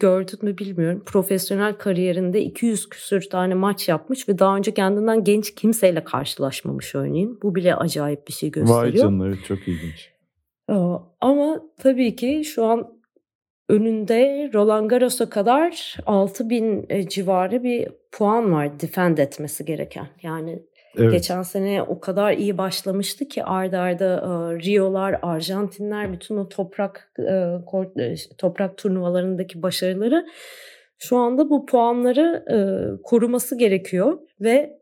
Gördün 0.00 0.38
mü 0.42 0.58
bilmiyorum. 0.58 1.02
Profesyonel 1.06 1.74
kariyerinde 1.74 2.42
200 2.42 2.88
küsür 2.88 3.30
tane 3.30 3.54
maç 3.54 3.88
yapmış 3.88 4.28
ve 4.28 4.38
daha 4.38 4.56
önce 4.56 4.74
kendinden 4.74 5.24
genç 5.24 5.54
kimseyle 5.54 6.04
karşılaşmamış 6.04 6.94
örneğin. 6.94 7.38
Bu 7.42 7.54
bile 7.54 7.74
acayip 7.74 8.28
bir 8.28 8.32
şey 8.32 8.50
gösteriyor. 8.50 8.82
Vay 8.82 8.92
canına 8.92 9.26
evet 9.26 9.38
çok 9.44 9.68
ilginç. 9.68 10.10
Ama 11.20 11.62
tabii 11.78 12.16
ki 12.16 12.42
şu 12.44 12.64
an 12.64 12.94
önünde 13.68 14.50
Roland 14.54 14.90
Garros'a 14.90 15.30
kadar 15.30 15.96
6000 16.06 16.86
e, 16.88 17.08
civarı 17.08 17.62
bir 17.62 17.88
puan 18.12 18.52
var 18.52 18.80
defend 18.80 19.18
etmesi 19.18 19.64
gereken. 19.64 20.06
Yani 20.22 20.62
Evet. 20.98 21.12
Geçen 21.12 21.42
sene 21.42 21.82
o 21.82 22.00
kadar 22.00 22.32
iyi 22.32 22.58
başlamıştı 22.58 23.28
ki 23.28 23.44
arda 23.44 23.80
arda 23.80 24.04
e, 24.04 24.62
Rio'lar, 24.64 25.18
Arjantinler 25.22 26.12
bütün 26.12 26.36
o 26.36 26.48
toprak 26.48 27.12
e, 27.18 28.02
e 28.02 28.14
toprak 28.38 28.78
turnuvalarındaki 28.78 29.62
başarıları 29.62 30.26
şu 30.98 31.16
anda 31.16 31.50
bu 31.50 31.66
puanları 31.66 32.44
e, 32.50 32.58
koruması 33.02 33.58
gerekiyor 33.58 34.18
ve 34.40 34.78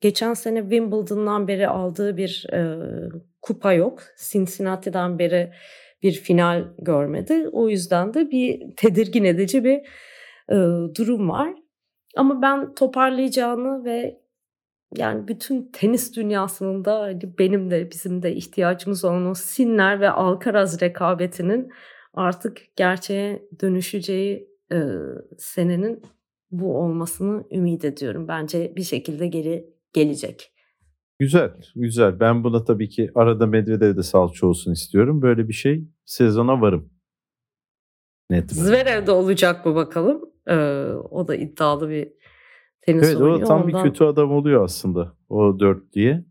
geçen 0.00 0.34
sene 0.34 0.60
Wimbledon'dan 0.60 1.48
beri 1.48 1.68
aldığı 1.68 2.16
bir 2.16 2.46
e, 2.52 2.78
kupa 3.42 3.72
yok. 3.72 4.02
Cincinnati'den 4.30 5.18
beri 5.18 5.52
bir 6.02 6.12
final 6.12 6.64
görmedi. 6.78 7.48
O 7.52 7.68
yüzden 7.68 8.14
de 8.14 8.30
bir 8.30 8.76
tedirgin 8.76 9.24
edici 9.24 9.64
bir 9.64 9.78
e, 10.48 10.56
durum 10.94 11.30
var. 11.30 11.54
Ama 12.16 12.42
ben 12.42 12.74
toparlayacağını 12.74 13.84
ve 13.84 14.20
yani 14.94 15.28
bütün 15.28 15.70
tenis 15.72 16.16
dünyasının 16.16 16.84
da 16.84 17.00
hani 17.00 17.38
benim 17.38 17.70
de 17.70 17.90
bizim 17.90 18.22
de 18.22 18.34
ihtiyacımız 18.34 19.04
olan 19.04 19.26
o 19.26 19.34
Sinner 19.34 20.00
ve 20.00 20.10
Alcaraz 20.10 20.80
rekabetinin 20.80 21.72
artık 22.14 22.76
gerçeğe 22.76 23.48
dönüşeceği 23.60 24.48
e, 24.72 24.78
senenin 25.38 26.02
bu 26.50 26.78
olmasını 26.78 27.44
ümit 27.52 27.84
ediyorum. 27.84 28.28
Bence 28.28 28.72
bir 28.76 28.82
şekilde 28.82 29.26
geri 29.26 29.66
gelecek. 29.92 30.52
Güzel, 31.18 31.52
güzel. 31.74 32.20
Ben 32.20 32.44
buna 32.44 32.64
tabii 32.64 32.88
ki 32.88 33.10
arada 33.14 33.46
Medvedev 33.46 33.96
de 33.96 34.02
salça 34.02 34.46
olsun 34.46 34.72
istiyorum. 34.72 35.22
Böyle 35.22 35.48
bir 35.48 35.52
şey 35.52 35.84
sezona 36.04 36.60
varım. 36.60 36.90
Net. 38.30 38.50
Zverev'de 38.50 39.10
olacak 39.10 39.66
mı 39.66 39.74
bakalım? 39.74 40.30
Ee, 40.48 40.54
o 41.10 41.28
da 41.28 41.34
iddialı 41.34 41.90
bir 41.90 42.12
tenis 42.86 43.04
evet, 43.04 43.16
oynuyor. 43.16 43.36
Evet 43.36 43.44
o 43.44 43.48
tam 43.48 43.62
Ondan... 43.62 43.84
bir 43.84 43.88
kötü 43.88 44.04
adam 44.04 44.32
oluyor 44.32 44.64
aslında 44.64 45.12
o 45.28 45.60
dört 45.60 45.92
diye. 45.92 46.24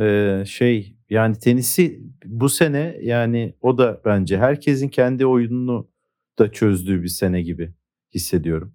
Ee, 0.00 0.44
şey 0.46 0.96
yani 1.10 1.38
tenisi 1.38 2.02
bu 2.24 2.48
sene 2.48 2.98
yani 3.02 3.54
o 3.60 3.78
da 3.78 4.00
bence 4.04 4.38
herkesin 4.38 4.88
kendi 4.88 5.26
oyununu 5.26 5.88
da 6.38 6.52
çözdüğü 6.52 7.02
bir 7.02 7.08
sene 7.08 7.42
gibi 7.42 7.74
hissediyorum. 8.14 8.74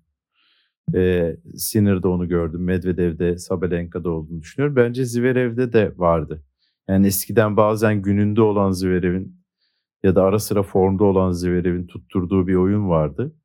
Ee, 0.96 1.38
Sinner'de 1.56 2.08
onu 2.08 2.28
gördüm. 2.28 2.64
Medvedev'de, 2.64 3.38
Sabalenka'da 3.38 4.10
olduğunu 4.10 4.42
düşünüyorum. 4.42 4.76
Bence 4.76 5.06
Zverev'de 5.06 5.74
de 5.74 5.94
vardı. 5.98 6.44
Yani 6.88 7.08
eskiden 7.08 7.58
bazen 7.58 8.02
gününde 8.02 8.42
olan 8.42 8.72
Zverev'in 8.72 9.40
ya 10.04 10.16
da 10.16 10.24
ara 10.24 10.40
sıra 10.40 10.64
formda 10.64 11.04
olan 11.04 11.32
Zverev'in 11.32 11.88
tutturduğu 11.88 12.48
bir 12.48 12.56
oyun 12.56 12.90
vardı. 12.90 13.36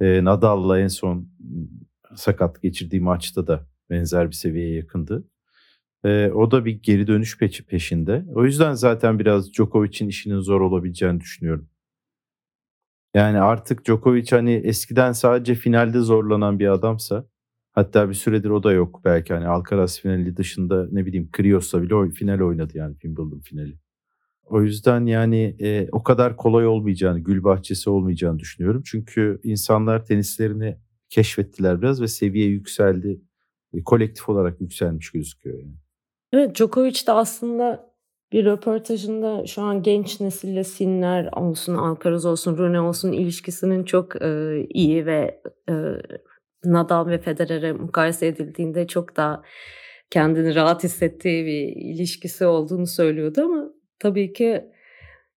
Ee, 0.00 0.24
Nadal'la 0.24 0.80
en 0.80 0.88
son 0.88 1.28
sakat 2.16 2.62
geçirdiği 2.62 3.00
maçta 3.00 3.46
da 3.46 3.66
benzer 3.90 4.26
bir 4.30 4.34
seviyeye 4.34 4.74
yakındı. 4.76 5.24
E, 6.04 6.30
o 6.34 6.50
da 6.50 6.64
bir 6.64 6.82
geri 6.82 7.06
dönüş 7.06 7.38
peşi 7.38 7.66
peşinde. 7.66 8.24
O 8.34 8.44
yüzden 8.44 8.74
zaten 8.74 9.18
biraz 9.18 9.52
Djokovic'in 9.52 10.08
işinin 10.08 10.40
zor 10.40 10.60
olabileceğini 10.60 11.20
düşünüyorum. 11.20 11.68
Yani 13.14 13.40
artık 13.40 13.84
Djokovic 13.84 14.26
hani 14.30 14.52
eskiden 14.52 15.12
sadece 15.12 15.54
finalde 15.54 16.00
zorlanan 16.00 16.58
bir 16.58 16.68
adamsa 16.68 17.26
hatta 17.72 18.08
bir 18.08 18.14
süredir 18.14 18.50
o 18.50 18.62
da 18.62 18.72
yok 18.72 19.00
belki 19.04 19.34
hani 19.34 19.46
Alcaraz 19.46 20.00
finali 20.00 20.36
dışında 20.36 20.88
ne 20.92 21.06
bileyim 21.06 21.28
Krios'la 21.32 21.82
bile 21.82 22.10
final 22.10 22.40
oynadı 22.40 22.72
yani 22.78 22.92
Wimbledon 22.92 23.40
finali. 23.40 23.78
O 24.44 24.62
yüzden 24.62 25.06
yani 25.06 25.56
e, 25.60 25.88
o 25.92 26.02
kadar 26.02 26.36
kolay 26.36 26.66
olmayacağını, 26.66 27.18
gül 27.20 27.44
bahçesi 27.44 27.90
olmayacağını 27.90 28.38
düşünüyorum. 28.38 28.82
Çünkü 28.86 29.40
insanlar 29.42 30.04
tenislerini 30.04 30.78
keşfettiler 31.12 31.82
biraz 31.82 32.02
ve 32.02 32.08
seviye 32.08 32.46
yükseldi. 32.46 33.20
E, 33.74 33.84
kolektif 33.84 34.28
olarak 34.28 34.60
yükselmiş 34.60 35.10
gözüküyor 35.10 35.58
yani. 35.58 35.74
Evet 36.32 36.56
Djokovic 36.56 37.06
de 37.06 37.12
aslında 37.12 37.92
bir 38.32 38.44
röportajında 38.44 39.46
şu 39.46 39.62
an 39.62 39.82
genç 39.82 40.20
nesille 40.20 40.64
Sinner 40.64 41.28
olsun, 41.32 41.74
Alcaraz 41.74 42.24
olsun, 42.24 42.58
Rune 42.58 42.80
olsun 42.80 43.12
ilişkisinin 43.12 43.84
çok 43.84 44.22
e, 44.22 44.60
iyi 44.68 45.06
ve 45.06 45.42
e, 45.68 45.74
Nadal 46.64 47.06
ve 47.06 47.18
Federer'e 47.18 47.72
mukayese 47.72 48.26
edildiğinde 48.26 48.86
çok 48.86 49.16
daha 49.16 49.42
kendini 50.10 50.54
rahat 50.54 50.84
hissettiği 50.84 51.46
bir 51.46 51.92
ilişkisi 51.94 52.46
olduğunu 52.46 52.86
söylüyordu 52.86 53.42
ama 53.42 53.70
tabii 53.98 54.32
ki 54.32 54.64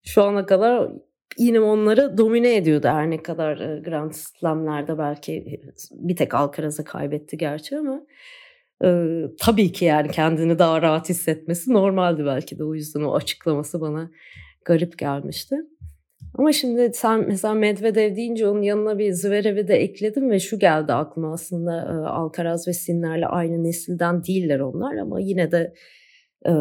şu 0.04 0.24
ana 0.24 0.46
kadar 0.46 0.92
yine 1.38 1.60
onları 1.60 2.18
domine 2.18 2.56
ediyordu 2.56 2.88
her 2.88 3.10
ne 3.10 3.24
kadar 3.24 3.60
e, 3.60 3.80
Grand 3.80 4.12
Slam'lerde 4.12 4.98
belki 4.98 5.62
bir 5.92 6.16
tek 6.16 6.34
Alcaraz'ı 6.34 6.84
kaybetti 6.84 7.38
gerçi 7.38 7.78
ama 7.78 8.06
e, 8.84 9.22
tabii 9.40 9.72
ki 9.72 9.86
yani 9.86 10.12
kendini 10.12 10.60
daha 10.60 10.82
rahat 10.82 11.10
hissetmesi 11.10 11.74
normaldi 11.74 12.26
belki 12.26 12.60
de 12.60 12.64
o 12.64 12.76
yüzden 12.76 13.02
o 13.02 13.16
açıklaması 13.16 13.82
bana 13.82 14.12
garip 14.66 14.98
gelmişti. 14.98 15.56
Ama 16.38 16.52
şimdi 16.52 16.92
sen 16.94 17.28
mesela 17.28 17.54
Medvedev 17.54 18.16
deyince 18.16 18.48
onun 18.48 18.62
yanına 18.62 19.00
bir 19.00 19.12
Zverev'i 19.12 19.68
de 19.68 19.76
ekledim 19.76 20.30
ve 20.30 20.40
şu 20.40 20.60
geldi 20.60 20.94
aklıma 20.94 21.34
aslında 21.34 21.78
e, 21.78 22.08
Alcaraz 22.08 22.68
ve 22.68 22.74
Sinner'le 22.74 23.26
aynı 23.30 23.64
nesilden 23.64 24.24
değiller 24.24 24.60
onlar 24.60 24.96
ama 24.96 25.20
yine 25.20 25.52
de 25.52 25.74
e, 26.48 26.52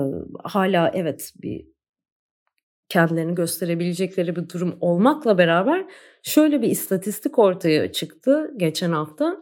hala 0.45 0.91
evet 0.95 1.33
bir 1.43 1.74
kendilerini 2.89 3.35
gösterebilecekleri 3.35 4.37
bir 4.37 4.49
durum 4.49 4.77
olmakla 4.81 5.39
beraber 5.39 5.85
şöyle 6.23 6.63
bir 6.63 6.69
istatistik 6.69 7.39
ortaya 7.39 7.93
çıktı 7.93 8.51
geçen 8.57 8.93
hafta. 8.93 9.37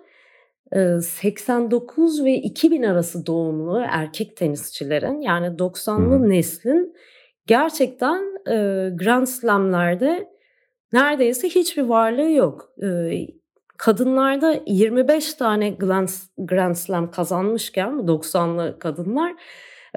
89 1.02 2.24
ve 2.24 2.34
2000 2.34 2.82
arası 2.82 3.26
doğumlu 3.26 3.82
erkek 3.88 4.36
tenisçilerin 4.36 5.20
yani 5.20 5.46
90'lı 5.46 6.18
hmm. 6.18 6.30
neslin 6.30 6.94
gerçekten 7.46 8.32
Grand 8.96 9.26
Slam'lerde 9.26 10.28
neredeyse 10.92 11.48
hiçbir 11.48 11.82
varlığı 11.82 12.30
yok. 12.30 12.72
kadınlarda 13.78 14.60
25 14.66 15.34
tane 15.34 15.70
Grand 16.38 16.74
Slam 16.74 17.10
kazanmışken 17.10 17.90
90'lı 17.92 18.78
kadınlar 18.78 19.34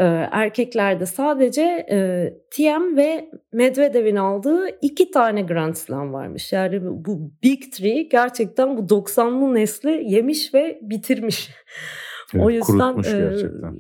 erkeklerde 0.04 1.06
sadece 1.06 1.62
e, 1.92 2.30
TM 2.52 2.98
ve 2.98 3.30
Medvedev'in 3.54 4.16
aldığı 4.16 4.68
iki 4.82 5.12
tane 5.12 5.42
Grand 5.42 5.76
Slam 5.76 6.14
varmış. 6.14 6.54
Yani 6.54 6.80
bu 6.84 7.32
Big 7.44 7.62
Three 7.74 8.04
gerçekten 8.04 8.78
bu 8.78 8.82
90'lı 8.82 9.56
nesli 9.56 10.14
yemiş 10.14 10.54
ve 10.54 10.80
bitirmiş. 10.82 11.50
Evet, 12.34 12.46
o 12.46 12.50
yüzden 12.50 12.98
e, 12.98 13.36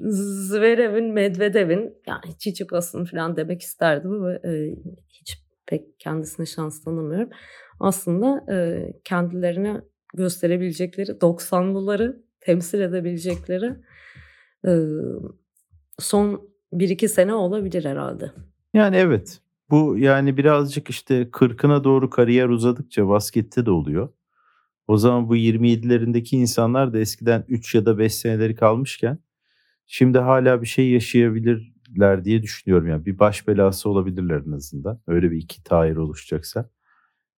Zverev'in, 0.09 1.13
Medvedev'in 1.13 1.93
yani 2.07 2.37
Çiçipas'ın 2.39 3.05
falan 3.05 3.35
demek 3.35 3.61
isterdim 3.61 4.11
ama 4.11 4.33
e, 4.33 4.75
hiç 5.09 5.37
pek 5.67 5.99
kendisine 5.99 6.45
şans 6.45 6.83
tanımıyorum. 6.83 7.29
Aslında 7.79 8.53
e, 8.53 8.87
kendilerine 9.03 9.81
gösterebilecekleri 10.13 11.11
90'lıları 11.11 12.23
temsil 12.41 12.81
edebilecekleri 12.81 13.75
e, 14.67 14.71
son 15.99 16.49
bir 16.73 16.89
iki 16.89 17.09
sene 17.09 17.33
olabilir 17.33 17.85
herhalde. 17.85 18.31
Yani 18.73 18.95
evet. 18.95 19.41
Bu 19.69 19.97
yani 19.97 20.37
birazcık 20.37 20.89
işte 20.89 21.31
kırkına 21.31 21.83
doğru 21.83 22.09
kariyer 22.09 22.49
uzadıkça 22.49 23.07
baskette 23.07 23.65
de 23.65 23.71
oluyor. 23.71 24.09
O 24.87 24.97
zaman 24.97 25.29
bu 25.29 25.37
27'lerindeki 25.37 26.35
insanlar 26.35 26.93
da 26.93 26.99
eskiden 26.99 27.45
3 27.47 27.75
ya 27.75 27.85
da 27.85 27.97
5 27.97 28.15
seneleri 28.15 28.55
kalmışken 28.55 29.19
şimdi 29.85 30.17
hala 30.19 30.61
bir 30.61 30.67
şey 30.67 30.89
yaşayabilirler 30.89 32.25
diye 32.25 32.43
düşünüyorum. 32.43 32.87
Yani 32.87 33.05
bir 33.05 33.19
baş 33.19 33.47
belası 33.47 33.89
olabilirler 33.89 34.41
en 34.47 34.51
azından. 34.51 34.99
Öyle 35.07 35.31
bir 35.31 35.37
iki 35.37 35.63
tahir 35.63 35.95
oluşacaksa. 35.95 36.69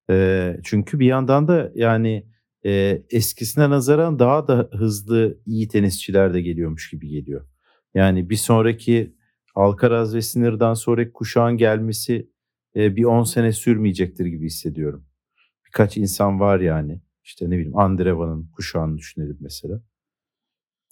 Ee, 0.10 0.60
çünkü 0.64 1.00
bir 1.00 1.06
yandan 1.06 1.48
da 1.48 1.72
yani 1.76 2.28
e, 2.66 3.04
eskisine 3.10 3.70
nazaran 3.70 4.20
daha 4.20 4.48
da 4.48 4.70
hızlı 4.72 5.38
iyi 5.46 5.68
tenisçiler 5.68 6.34
de 6.34 6.42
geliyormuş 6.42 6.90
gibi 6.90 7.08
geliyor. 7.08 7.46
Yani 7.94 8.30
bir 8.30 8.36
sonraki 8.36 9.16
Alcaraz 9.56 10.16
ve 10.16 10.22
Sinir'den 10.22 10.74
sonraki 10.74 11.14
kuşağın 11.14 11.58
gelmesi 11.58 12.30
e, 12.76 12.96
bir 12.96 13.04
10 13.04 13.24
sene 13.24 13.52
sürmeyecektir 13.52 14.26
gibi 14.26 14.46
hissediyorum. 14.46 15.06
Birkaç 15.66 15.98
insan 15.98 16.40
var 16.40 16.60
yani. 16.60 17.02
İşte 17.24 17.46
ne 17.50 17.52
bileyim 17.52 17.78
Andreva'nın 17.78 18.48
kuşağını 18.56 18.98
düşünelim 18.98 19.38
mesela. 19.40 19.82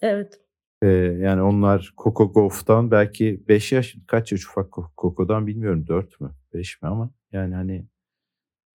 Evet. 0.01 0.39
Ee, 0.81 0.87
yani 0.87 1.41
onlar 1.41 1.93
Coco 1.97 2.33
Gauff'tan 2.33 2.91
belki 2.91 3.43
5 3.47 3.71
yaş 3.71 3.95
kaç 4.07 4.31
yaş 4.31 4.45
ufak 4.47 4.73
Coco'dan 4.97 5.47
bilmiyorum 5.47 5.87
4 5.87 6.21
mü 6.21 6.31
5 6.53 6.81
mi 6.81 6.89
ama 6.89 7.11
yani 7.31 7.55
hani 7.55 7.87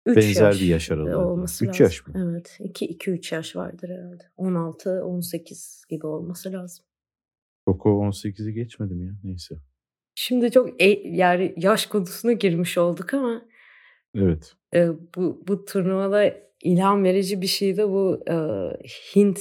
Üç 0.05 0.17
benzer 0.17 0.45
yaş 0.45 0.61
bir 0.61 0.65
yaş 0.65 0.91
aralığı. 0.91 1.17
olması 1.17 1.65
3 1.65 1.69
lazım. 1.69 1.83
yaş 1.83 2.07
mı? 2.07 2.31
Evet. 2.31 2.57
2-3 2.59 3.35
yaş 3.35 3.55
vardır 3.55 3.89
herhalde. 3.89 4.23
16-18 4.37 5.89
gibi 5.89 6.07
olması 6.07 6.51
lazım. 6.51 6.85
Coco 7.67 7.89
18'i 7.89 8.53
geçmedi 8.53 8.93
mi 8.93 9.05
ya? 9.05 9.11
Neyse. 9.23 9.55
Şimdi 10.15 10.51
çok 10.51 10.81
e- 10.81 11.09
yani 11.09 11.53
yaş 11.57 11.85
konusuna 11.85 12.31
girmiş 12.31 12.77
olduk 12.77 13.13
ama 13.13 13.41
Evet. 14.15 14.53
e, 14.75 14.87
bu 15.15 15.43
bu 15.47 15.65
turnuvada 15.65 16.33
ilham 16.63 17.03
verici 17.03 17.41
bir 17.41 17.47
şey 17.47 17.77
de 17.77 17.89
bu 17.89 18.23
e, 18.29 18.35
Hint 19.15 19.39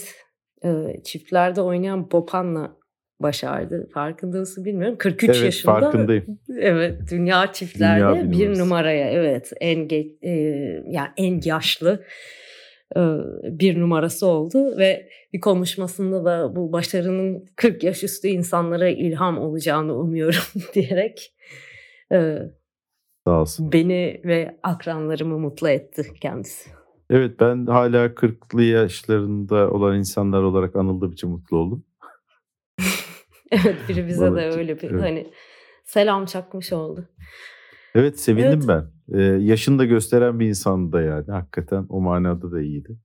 e, 0.65 0.69
çiftlerde 1.05 1.61
oynayan 1.61 2.11
Bopan'la 2.11 2.77
başardı. 3.21 3.89
Farkında 3.95 4.39
mısın 4.39 4.65
bilmiyorum. 4.65 4.97
43 4.99 5.29
Evet 5.31 5.45
yaşında. 5.45 5.73
farkındayım. 5.73 6.39
Evet, 6.59 7.01
dünya 7.11 7.53
çiftlerde 7.53 8.21
Dünya 8.21 8.33
bir 8.33 8.59
numaraya 8.59 9.11
evet 9.11 9.53
en 9.61 9.89
geç, 9.89 10.07
e, 10.23 10.31
yani 10.87 11.09
en 11.17 11.41
yaşlı 11.45 12.05
bir 13.43 13.81
numarası 13.81 14.27
oldu 14.27 14.79
ve 14.79 15.09
bir 15.33 15.41
konuşmasında 15.41 16.25
da 16.25 16.57
bu 16.57 16.73
başarının 16.73 17.45
40 17.57 17.83
yaş 17.83 18.03
üstü 18.05 18.29
insanlara 18.29 18.89
ilham 18.89 19.39
olacağını 19.39 19.95
umuyorum 19.99 20.43
diyerek 20.75 21.35
e, 22.13 22.39
Sağ 23.27 23.41
olsun. 23.41 23.73
beni 23.73 24.21
ve 24.25 24.59
akranlarımı 24.63 25.39
mutlu 25.39 25.69
etti 25.69 26.13
kendisi. 26.21 26.71
Evet 27.11 27.41
ben 27.41 27.67
hala 27.67 28.07
40'lı 28.07 28.63
yaşlarında 28.63 29.71
olan 29.71 29.99
insanlar 29.99 30.43
olarak 30.43 30.77
anıldığım 30.77 31.13
için 31.13 31.31
mutlu 31.31 31.57
oldum. 31.57 31.85
Evet 33.51 33.77
biri 33.89 34.07
bize 34.07 34.27
de 34.27 34.31
Vallahi, 34.31 34.45
öyle 34.45 34.81
bir 34.81 34.91
evet. 34.91 35.03
hani 35.03 35.33
selam 35.85 36.27
çakmış 36.27 36.73
oldu. 36.73 37.09
Evet 37.99 38.21
sevindim 38.21 38.61
Evet. 38.69 38.69
ben. 38.69 39.19
Ee, 39.19 39.23
yaşını 39.23 39.79
da 39.79 39.85
gösteren 39.85 40.41
bir 40.41 40.49
insandı 40.49 40.93
da 40.93 41.01
yani. 41.03 41.31
Hakikaten 41.31 41.87
o 41.89 42.01
manada 42.01 42.53
da 42.53 42.61
iyiydi. 42.61 42.99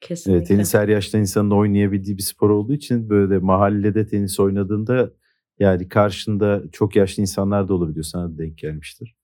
Kesinlikle. 0.00 0.38
Evet, 0.38 0.48
tenis 0.48 0.74
her 0.74 0.88
yaşta 0.88 1.18
insanın 1.18 1.50
oynayabildiği 1.50 2.16
bir 2.16 2.22
spor 2.22 2.50
olduğu 2.50 2.72
için 2.72 3.08
böyle 3.10 3.30
de 3.30 3.38
mahallede 3.38 4.06
tenis 4.06 4.40
oynadığında 4.40 5.12
yani 5.58 5.88
karşında 5.88 6.62
çok 6.72 6.96
yaşlı 6.96 7.20
insanlar 7.20 7.68
da 7.68 7.74
olabiliyor. 7.74 8.04
Sana 8.04 8.34
da 8.34 8.38
denk 8.38 8.58
gelmiştir. 8.58 9.16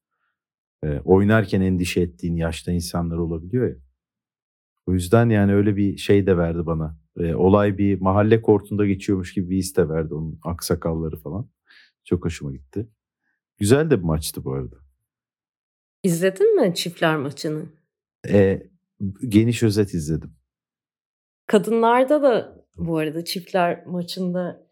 Ee, 0.84 1.00
oynarken 1.04 1.60
endişe 1.60 2.00
ettiğin 2.00 2.36
yaşta 2.36 2.72
insanlar 2.72 3.16
olabiliyor 3.16 3.68
ya. 3.68 3.76
O 4.86 4.92
yüzden 4.94 5.28
yani 5.28 5.54
öyle 5.54 5.76
bir 5.76 5.96
şey 5.96 6.26
de 6.26 6.36
verdi 6.36 6.66
bana. 6.66 6.98
Ee, 7.18 7.34
olay 7.34 7.78
bir 7.78 8.00
mahalle 8.00 8.42
kortunda 8.42 8.86
geçiyormuş 8.86 9.34
gibi 9.34 9.50
bir 9.50 9.56
his 9.56 9.76
de 9.76 9.88
verdi 9.88 10.14
onun 10.14 10.40
aksakalları 10.44 11.16
falan. 11.16 11.50
Çok 12.04 12.24
hoşuma 12.24 12.52
gitti. 12.52 12.88
Güzel 13.58 13.90
de 13.90 13.98
bir 13.98 14.04
maçtı 14.04 14.44
bu 14.44 14.52
arada. 14.52 14.76
İzledin 16.02 16.60
mi 16.60 16.74
çiftler 16.74 17.16
maçını? 17.16 17.62
Ee, 18.28 18.62
geniş 19.28 19.62
özet 19.62 19.94
izledim. 19.94 20.36
Kadınlarda 21.46 22.22
da 22.22 22.64
bu 22.76 22.98
arada 22.98 23.24
çiftler 23.24 23.86
maçında 23.86 24.66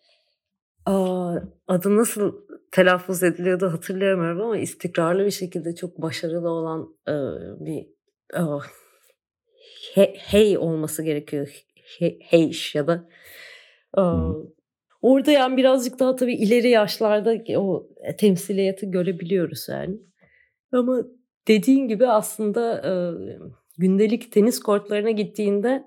aa, 0.87 1.37
adı 1.69 1.97
nasıl 1.97 2.35
telaffuz 2.73 3.23
ediliyordu 3.23 3.73
hatırlayamıyorum 3.73 4.41
ama 4.41 4.59
istikrarlı 4.59 5.25
bir 5.27 5.31
şekilde 5.31 5.75
çok 5.75 6.03
başarılı 6.03 6.51
olan 6.51 6.97
e, 7.09 7.13
bir 7.65 7.87
aa, 8.35 8.59
he- 9.95 10.15
hey 10.17 10.59
olması 10.59 11.03
gerekiyor. 11.03 11.63
He, 11.99 12.19
heyş 12.23 12.75
ya 12.75 12.87
da 12.87 13.09
Hı. 13.97 14.56
Orada 15.07 15.31
yani 15.31 15.57
birazcık 15.57 15.99
daha 15.99 16.17
tabii 16.17 16.35
ileri 16.35 16.69
yaşlarda 16.69 17.59
o 17.59 17.89
temsiliyeti 18.19 18.91
görebiliyoruz 18.91 19.67
yani. 19.69 19.97
Ama 20.73 21.03
dediğin 21.49 21.89
gibi 21.89 22.07
aslında 22.07 22.83
e, 22.85 22.93
gündelik 23.79 24.33
tenis 24.33 24.61
kortlarına 24.61 25.11
gittiğinde 25.11 25.85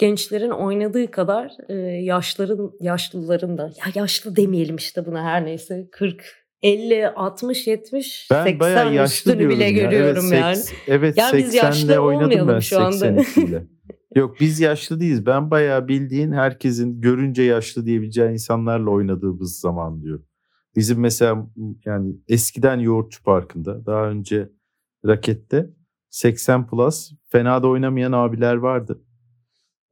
gençlerin 0.00 0.50
oynadığı 0.50 1.10
kadar 1.10 1.52
e, 1.68 1.74
yaşların 2.02 2.72
yaşlıların 2.80 3.58
da 3.58 3.62
ya 3.62 3.92
yaşlı 3.94 4.36
demeyelim 4.36 4.76
işte 4.76 5.06
buna 5.06 5.24
her 5.24 5.44
neyse 5.44 5.88
40 5.92 6.44
50 6.62 7.08
60 7.08 7.66
70 7.66 8.28
Ben 8.30 8.44
80 8.44 8.60
bayağı 8.60 8.94
yaşlı 8.94 9.32
üstünü 9.32 9.48
bile 9.48 9.64
ya. 9.64 9.70
görüyorum 9.70 10.24
evet, 10.32 10.42
yani. 10.42 10.56
seks- 10.56 10.72
Evet 10.88 11.18
Yani 11.18 11.38
biz 11.38 11.54
80'le 11.54 11.56
yaşlı 11.56 11.98
oynadım 11.98 12.48
ben 12.48 12.58
şu 12.58 12.80
anda. 12.80 13.14
82'yle. 14.14 14.20
Yok 14.20 14.36
biz 14.40 14.60
yaşlı 14.60 15.00
değiliz. 15.00 15.26
Ben 15.26 15.50
bayağı 15.50 15.88
bildiğin 15.88 16.32
herkesin 16.32 17.00
görünce 17.00 17.42
yaşlı 17.42 17.86
diyebileceği 17.86 18.30
insanlarla 18.32 18.90
oynadığımız 18.90 19.60
zaman 19.60 20.02
diyorum. 20.02 20.26
Bizim 20.76 21.00
mesela 21.00 21.46
yani 21.84 22.16
eskiden 22.28 22.78
Yoğurtçu 22.78 23.22
Parkı'nda 23.22 23.86
daha 23.86 24.08
önce 24.08 24.50
rakette 25.06 25.70
80 26.10 26.66
plus 26.66 27.12
fena 27.28 27.62
da 27.62 27.68
oynamayan 27.68 28.12
abiler 28.12 28.54
vardı. 28.54 29.02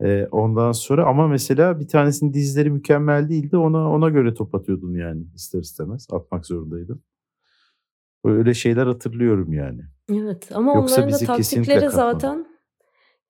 Ee, 0.01 0.29
ondan 0.31 0.73
sonra 0.73 1.07
ama 1.07 1.29
mesela 1.29 1.81
bir 1.81 1.89
tanesinin 1.89 2.35
dizleri 2.35 2.71
mükemmel 2.71 3.29
değildi. 3.29 3.57
Ona 3.57 3.91
ona 3.91 4.09
göre 4.09 4.35
top 4.35 4.55
atıyordun 4.55 4.95
yani 4.95 5.25
ister 5.35 5.61
istemez. 5.61 6.07
Atmak 6.11 6.47
zorundaydın. 6.47 7.03
Öyle 8.25 8.55
şeyler 8.55 8.87
hatırlıyorum 8.87 9.53
yani. 9.53 9.81
Evet 10.13 10.49
ama 10.55 10.75
Yoksa 10.75 11.03
onların 11.03 11.21
da 11.21 11.27
taktikleri 11.27 11.91
zaten 11.91 12.47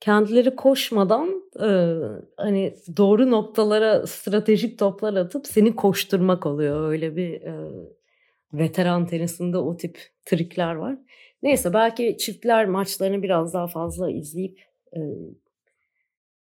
kendileri 0.03 0.57
koşmadan 0.57 1.43
e, 1.61 1.71
hani 2.37 2.75
doğru 2.97 3.31
noktalara 3.31 4.07
stratejik 4.07 4.79
toplar 4.79 5.15
atıp 5.15 5.47
seni 5.47 5.77
koşturmak 5.77 6.47
oluyor. 6.47 6.91
Öyle 6.91 7.17
bir 7.17 7.33
e, 7.43 7.55
veteran 8.53 9.07
tenisinde 9.07 9.59
o 9.59 9.77
tip 9.77 9.99
trikler 10.25 10.75
var. 10.75 10.99
Neyse 11.43 11.75
belki 11.75 12.17
çiftler 12.19 12.67
maçlarını 12.67 13.23
biraz 13.23 13.55
daha 13.55 13.67
fazla 13.67 14.11
izleyip 14.11 14.61
e, 14.97 15.01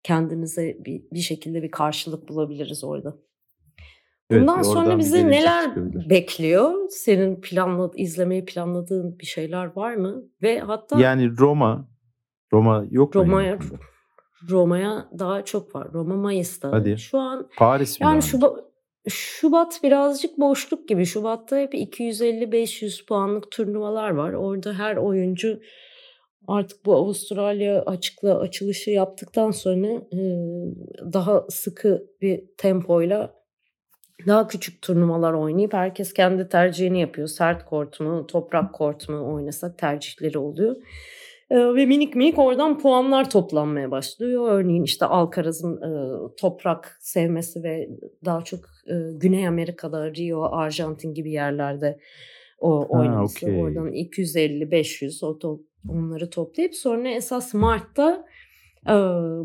kendimize 0.03 0.77
bir, 0.85 1.03
bir 1.13 1.21
şekilde 1.21 1.63
bir 1.63 1.71
karşılık 1.71 2.29
bulabiliriz 2.29 2.85
orada. 2.85 3.17
Evet, 4.31 4.43
Bundan 4.43 4.59
oradan 4.59 4.73
sonra 4.73 4.99
bizi 4.99 5.29
neler 5.29 5.65
çıkabilir. 5.65 6.11
bekliyor? 6.11 6.89
Senin 6.91 7.41
planla 7.41 7.91
izlemeyi 7.97 8.45
planladığın 8.45 9.19
bir 9.19 9.27
şeyler 9.27 9.77
var 9.77 9.95
mı? 9.95 10.23
Ve 10.43 10.61
hatta 10.61 11.01
Yani 11.01 11.39
Roma, 11.39 11.94
Roma 12.55 12.85
yok 12.91 13.15
mu? 13.15 13.21
Roma'ya? 13.21 13.59
Roma'ya 14.51 15.09
daha 15.19 15.45
çok 15.45 15.75
var. 15.75 15.89
Roma 15.93 16.17
Mayıs'ta. 16.17 16.73
Hadi. 16.73 16.99
Şu 16.99 17.19
an 17.19 17.49
Paris 17.57 18.01
mi? 18.01 18.05
yani 18.05 18.13
yani? 18.13 18.23
Şubat, 18.23 18.59
Şubat 19.09 19.81
birazcık 19.83 20.39
boşluk 20.39 20.89
gibi. 20.89 21.07
Şubat'ta 21.07 21.57
hep 21.57 21.75
250-500 21.75 23.07
puanlık 23.07 23.51
turnuvalar 23.51 24.11
var. 24.11 24.33
Orada 24.33 24.73
her 24.73 24.97
oyuncu 24.97 25.61
artık 26.49 26.87
bu 26.87 26.95
Avustralya 26.95 27.83
açıkla 27.83 28.39
açılışı 28.39 28.91
yaptıktan 28.91 29.51
sonra 29.51 29.87
e, 29.87 30.21
daha 31.13 31.45
sıkı 31.49 32.07
bir 32.21 32.45
tempoyla 32.59 33.35
daha 34.27 34.49
küçük 34.49 34.83
turnuvalar 34.83 35.33
oynayıp 35.33 35.73
herkes 35.73 36.13
kendi 36.13 36.49
tercihini 36.49 37.01
yapıyor. 37.01 37.29
Sert 37.29 37.65
kort 37.65 38.01
mu, 38.01 38.27
toprak 38.27 38.75
kort 38.75 39.09
mu 39.09 39.35
oynasak 39.35 39.79
tercihleri 39.79 40.39
oluyor. 40.39 40.77
Ee, 41.55 41.75
ve 41.75 41.87
minik 41.87 42.17
minik 42.17 42.39
oradan 42.39 42.79
puanlar 42.79 43.31
toplanmaya 43.31 43.91
başlıyor. 43.91 44.49
Örneğin 44.51 44.83
işte 44.83 45.07
Alcaraz'ın 45.07 45.77
e, 45.77 45.91
toprak 46.41 46.97
sevmesi 47.01 47.63
ve 47.63 47.89
daha 48.25 48.45
çok 48.45 48.61
e, 48.87 48.95
Güney 49.15 49.49
Amerika'da, 49.49 50.15
Rio, 50.15 50.43
Arjantin 50.43 51.15
gibi 51.15 51.31
yerlerde 51.31 51.99
o 52.59 52.87
oynaması. 52.89 53.47
okey. 53.47 53.63
Oradan 53.63 53.93
250-500 53.93 55.27
o 55.27 55.39
to- 55.39 55.63
onları 55.89 56.31
toplayıp 56.31 56.75
sonra 56.75 57.09
esas 57.09 57.55
Mart'ta 57.55 58.25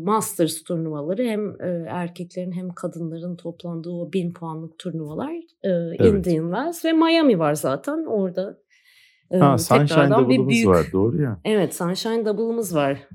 Masters 0.02 0.62
turnuvaları 0.62 1.22
hem 1.22 1.60
erkeklerin 1.88 2.52
hem 2.52 2.70
kadınların 2.70 3.36
toplandığı 3.36 3.90
o 3.90 4.12
bin 4.12 4.32
puanlık 4.32 4.78
turnuvalar 4.78 5.32
evet. 5.62 6.00
Indian 6.00 6.44
Wells 6.44 6.84
ve 6.84 6.92
Miami 6.92 7.38
var 7.38 7.54
zaten 7.54 8.04
orada. 8.06 8.58
Ha, 9.38 9.58
Sunshine 9.58 10.10
Double'ımız 10.10 10.48
büyük... 10.48 10.68
var 10.68 10.86
doğru 10.92 11.22
ya. 11.22 11.40
Evet 11.44 11.74
Sunshine 11.74 12.26
Double'ımız 12.26 12.74
var. 12.74 13.08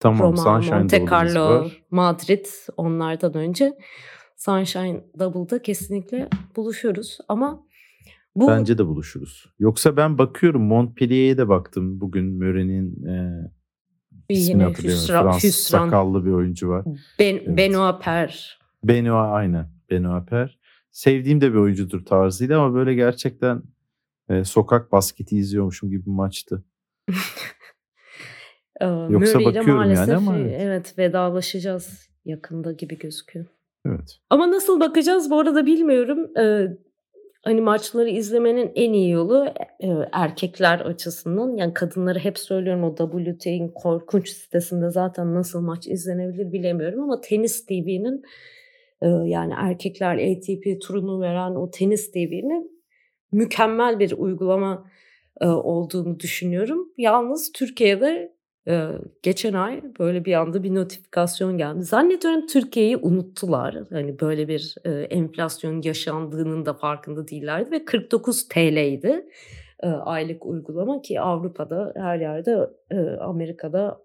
Tamam 0.00 0.20
Roma, 0.20 0.36
Sunshine 0.36 0.78
Monte 0.78 1.04
Carlo, 1.10 1.44
var. 1.44 1.82
Madrid 1.90 2.46
onlardan 2.76 3.34
önce. 3.34 3.72
Sunshine 4.36 5.04
Double'da 5.18 5.62
kesinlikle 5.62 6.28
buluşuyoruz 6.56 7.18
ama 7.28 7.66
bu... 8.36 8.48
Bence 8.48 8.78
de 8.78 8.86
buluşuruz. 8.86 9.46
Yoksa 9.58 9.96
ben 9.96 10.18
bakıyorum 10.18 10.62
Montpellier'e 10.62 11.38
de 11.38 11.48
baktım 11.48 12.00
bugün 12.00 12.24
Mören'in 12.24 13.06
e, 13.06 13.42
ismini 14.28 14.62
hatırlıyorum. 14.62 15.02
Hüsran, 15.02 15.22
Fransız 15.22 15.44
Hüsran. 15.44 15.84
sakallı 15.84 16.24
bir 16.24 16.30
oyuncu 16.30 16.68
var. 16.68 16.84
Ben, 17.18 17.34
evet. 17.34 17.56
Benoit 17.56 18.02
Per. 18.02 18.58
Benoit 18.84 19.34
aynen. 19.34 19.66
Benoit 19.90 20.28
Per. 20.28 20.58
Sevdiğim 20.90 21.40
de 21.40 21.52
bir 21.52 21.58
oyuncudur 21.58 22.04
tarzıyla 22.04 22.60
ama 22.60 22.74
böyle 22.74 22.94
gerçekten 22.94 23.62
e, 24.30 24.44
sokak 24.44 24.92
basketi 24.92 25.36
izliyormuşum 25.36 25.90
gibi 25.90 26.06
bir 26.06 26.10
maçtı. 26.10 26.64
Yoksa 29.08 29.44
bakıyorum 29.44 29.92
yani 29.92 30.14
ama 30.14 30.38
evet. 30.38 30.56
evet 30.60 30.98
vedalaşacağız 30.98 32.08
yakında 32.24 32.72
gibi 32.72 32.98
gözüküyor. 32.98 33.46
Evet. 33.86 34.18
Ama 34.30 34.50
nasıl 34.50 34.80
bakacağız 34.80 35.30
bu 35.30 35.40
arada 35.40 35.66
bilmiyorum. 35.66 36.38
Ee, 36.38 36.76
hani 37.42 37.60
maçları 37.60 38.08
izlemenin 38.08 38.72
en 38.74 38.92
iyi 38.92 39.10
yolu 39.10 39.46
e, 39.80 39.88
erkekler 40.12 40.80
açısından 40.80 41.56
yani 41.56 41.74
kadınları 41.74 42.18
hep 42.18 42.38
söylüyorum 42.38 42.84
o 42.84 42.94
WT'in 42.96 43.68
korkunç 43.68 44.28
sitesinde 44.28 44.90
zaten 44.90 45.34
nasıl 45.34 45.60
maç 45.60 45.86
izlenebilir 45.86 46.52
bilemiyorum 46.52 47.02
ama 47.02 47.20
Tenis 47.20 47.66
TV'nin 47.66 48.22
e, 49.02 49.08
yani 49.08 49.52
erkekler 49.56 50.14
ATP 50.14 50.82
turunu 50.82 51.20
veren 51.20 51.54
o 51.54 51.70
Tenis 51.70 52.12
TV'nin 52.12 52.75
mükemmel 53.32 53.98
bir 53.98 54.12
uygulama 54.12 54.90
e, 55.40 55.46
olduğunu 55.46 56.20
düşünüyorum. 56.20 56.88
Yalnız 56.96 57.52
Türkiye'de 57.52 58.36
ee, 58.68 58.88
geçen 59.22 59.52
ay 59.52 59.82
böyle 59.98 60.24
bir 60.24 60.32
anda 60.32 60.62
bir 60.62 60.74
notifikasyon 60.74 61.58
geldi. 61.58 61.82
Zannediyorum 61.82 62.46
Türkiye'yi 62.46 62.96
unuttular. 62.96 63.76
Hani 63.90 64.20
böyle 64.20 64.48
bir 64.48 64.74
e, 64.84 64.90
enflasyon 64.90 65.82
yaşandığının 65.82 66.66
da 66.66 66.74
farkında 66.74 67.28
değillerdi 67.28 67.70
ve 67.70 67.84
49 67.84 68.48
TL'ydi 68.48 69.26
e, 69.82 69.86
aylık 69.86 70.46
uygulama 70.46 71.02
ki 71.02 71.20
Avrupa'da 71.20 71.92
her 71.96 72.18
yerde 72.18 72.70
e, 72.90 72.96
Amerika'da 73.20 74.00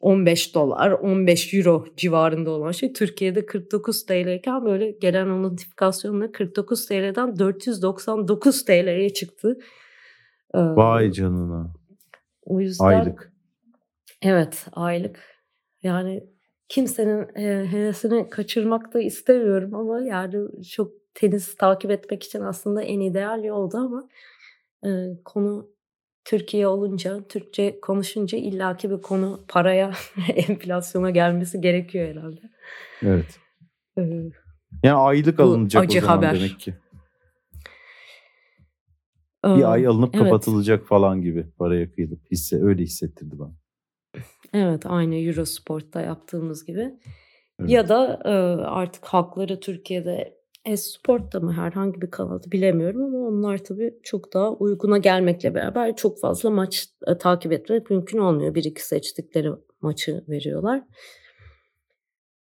15 0.00 0.54
dolar, 0.54 0.90
15 0.90 1.54
euro 1.54 1.84
civarında 1.96 2.50
olan 2.50 2.72
şey 2.72 2.92
Türkiye'de 2.92 3.46
49 3.46 4.06
TL 4.06 4.34
iken 4.34 4.64
böyle 4.64 4.90
gelen 4.90 5.26
o 5.26 5.42
notifikasyonla 5.42 6.32
49 6.32 6.86
TL'den 6.86 7.38
499 7.38 8.64
TL'ye 8.64 9.12
çıktı. 9.12 9.58
Ee, 10.54 10.58
Vay 10.58 11.12
canına. 11.12 11.72
O 12.42 12.60
yüzden 12.60 12.84
aylık. 12.84 13.32
Evet, 14.22 14.66
aylık. 14.72 15.20
Yani 15.82 16.24
kimsenin 16.68 17.36
e, 17.36 17.66
hevesini 17.72 18.30
kaçırmak 18.30 18.94
da 18.94 19.00
istemiyorum 19.00 19.74
ama 19.74 20.00
yani 20.00 20.62
çok 20.70 20.92
tenis 21.14 21.56
takip 21.56 21.90
etmek 21.90 22.22
için 22.22 22.40
aslında 22.40 22.82
en 22.82 23.00
ideal 23.00 23.44
yoldu 23.44 23.76
ama 23.76 24.08
e, 24.84 24.88
konu 25.24 25.70
Türkiye 26.30 26.66
olunca, 26.66 27.28
Türkçe 27.28 27.80
konuşunca 27.80 28.38
illaki 28.38 28.90
bir 28.90 29.02
konu 29.02 29.40
paraya, 29.48 29.92
enflasyona 30.34 31.10
gelmesi 31.10 31.60
gerekiyor 31.60 32.08
herhalde. 32.08 32.40
Evet. 33.02 33.38
Ee, 33.98 34.30
yani 34.82 34.96
aylık 34.96 35.40
alınacak 35.40 35.84
acı 35.84 35.98
o 35.98 36.00
zaman 36.00 36.16
haber. 36.16 36.34
demek 36.34 36.60
ki. 36.60 36.74
Bir 39.44 39.72
ay 39.72 39.86
alınıp 39.86 40.14
evet. 40.14 40.24
kapatılacak 40.24 40.86
falan 40.86 41.22
gibi 41.22 41.46
paraya 41.58 41.92
kıyılıp 41.92 42.30
hisse 42.30 42.62
öyle 42.62 42.82
hissettirdi 42.82 43.38
bana. 43.38 43.54
Evet, 44.52 44.86
aynı 44.86 45.16
Eurosport'ta 45.16 46.00
yaptığımız 46.00 46.64
gibi. 46.64 46.94
Evet. 47.60 47.70
Ya 47.70 47.88
da 47.88 48.20
e, 48.24 48.30
artık 48.64 49.04
halkları 49.04 49.60
Türkiye'de 49.60 50.39
Esport'ta 50.64 51.40
mı 51.40 51.52
herhangi 51.52 52.02
bir 52.02 52.10
kanalı 52.10 52.52
bilemiyorum 52.52 53.02
ama 53.02 53.18
onlar 53.18 53.58
tabii 53.58 53.94
çok 54.02 54.32
daha 54.34 54.52
uyguna 54.52 54.98
gelmekle 54.98 55.54
beraber 55.54 55.96
çok 55.96 56.20
fazla 56.20 56.50
maç 56.50 56.88
e, 57.06 57.18
takip 57.18 57.52
etmek 57.52 57.90
mümkün 57.90 58.18
olmuyor. 58.18 58.54
Bir 58.54 58.64
iki 58.64 58.86
seçtikleri 58.86 59.50
maçı 59.80 60.24
veriyorlar. 60.28 60.82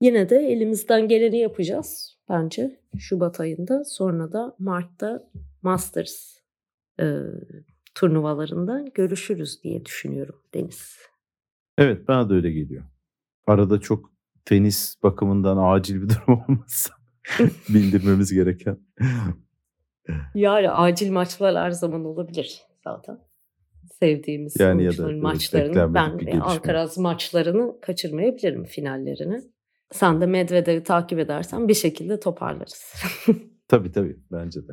Yine 0.01 0.30
de 0.30 0.38
elimizden 0.38 1.08
geleni 1.08 1.38
yapacağız 1.38 2.18
bence 2.30 2.80
Şubat 2.99 3.39
ayında. 3.39 3.84
Sonra 3.86 4.32
da 4.32 4.56
Mart'ta 4.60 5.30
Masters 5.62 6.38
e, 6.99 7.20
turnuvalarında 7.95 8.86
görüşürüz 8.93 9.64
diye 9.64 9.86
düşünüyorum 9.86 10.41
Deniz. 10.53 10.97
Evet 11.78 12.08
bana 12.08 12.30
da 12.30 12.34
öyle 12.34 12.51
geliyor. 12.51 12.84
Arada 13.47 13.80
çok 13.80 14.12
tenis 14.45 14.95
bakımından 15.03 15.58
acil 15.58 16.01
bir 16.01 16.10
durum 16.10 16.43
olmazsa 16.49 17.05
bildirmemiz 17.69 18.34
gereken. 18.34 18.78
Yani 20.36 20.71
acil 20.71 21.11
maçlar 21.11 21.55
her 21.55 21.71
zaman 21.71 22.05
olabilir 22.05 22.61
zaten. 22.84 23.19
Sevdiğimiz 23.99 24.59
yani 24.59 24.84
ya 24.84 24.97
da, 24.97 25.11
maçlarını. 25.11 25.93
Ben 25.93 26.39
Alcaraz 26.39 26.97
maçlarını 26.97 27.82
kaçırmayabilirim 27.82 28.63
finallerini. 28.63 29.41
Sen 29.91 30.21
de 30.21 30.26
Medvedev'i 30.26 30.84
takip 30.84 31.19
edersen 31.19 31.67
bir 31.67 31.73
şekilde 31.73 32.19
toparlarız. 32.19 32.93
tabii 33.67 33.91
tabii 33.91 34.19
bence 34.32 34.67
de. 34.67 34.71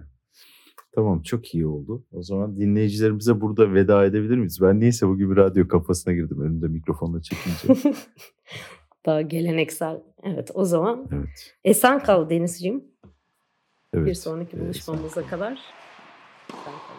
Tamam 0.95 1.23
çok 1.23 1.55
iyi 1.55 1.67
oldu. 1.67 2.05
O 2.13 2.23
zaman 2.23 2.57
dinleyicilerimize 2.57 3.41
burada 3.41 3.75
veda 3.75 4.05
edebilir 4.05 4.37
miyiz? 4.37 4.59
Ben 4.63 4.81
neyse 4.81 5.09
bugün 5.09 5.31
bir 5.31 5.37
radyo 5.37 5.69
kafasına 5.69 6.15
girdim 6.15 6.41
önümde 6.41 6.69
mikrofonla 6.69 7.23
çekince. 7.23 7.91
Daha 9.07 9.21
geleneksel. 9.21 10.01
Evet 10.23 10.51
o 10.55 10.65
zaman 10.65 11.09
evet. 11.13 11.57
esen 11.65 12.03
kal 12.03 12.31
Denizciğim. 12.31 12.85
Evet. 13.95 14.07
Bir 14.07 14.15
sonraki 14.15 14.61
buluşmamıza 14.61 15.27
kadar. 15.27 15.53
Esen 16.51 16.65
kal. 16.65 16.92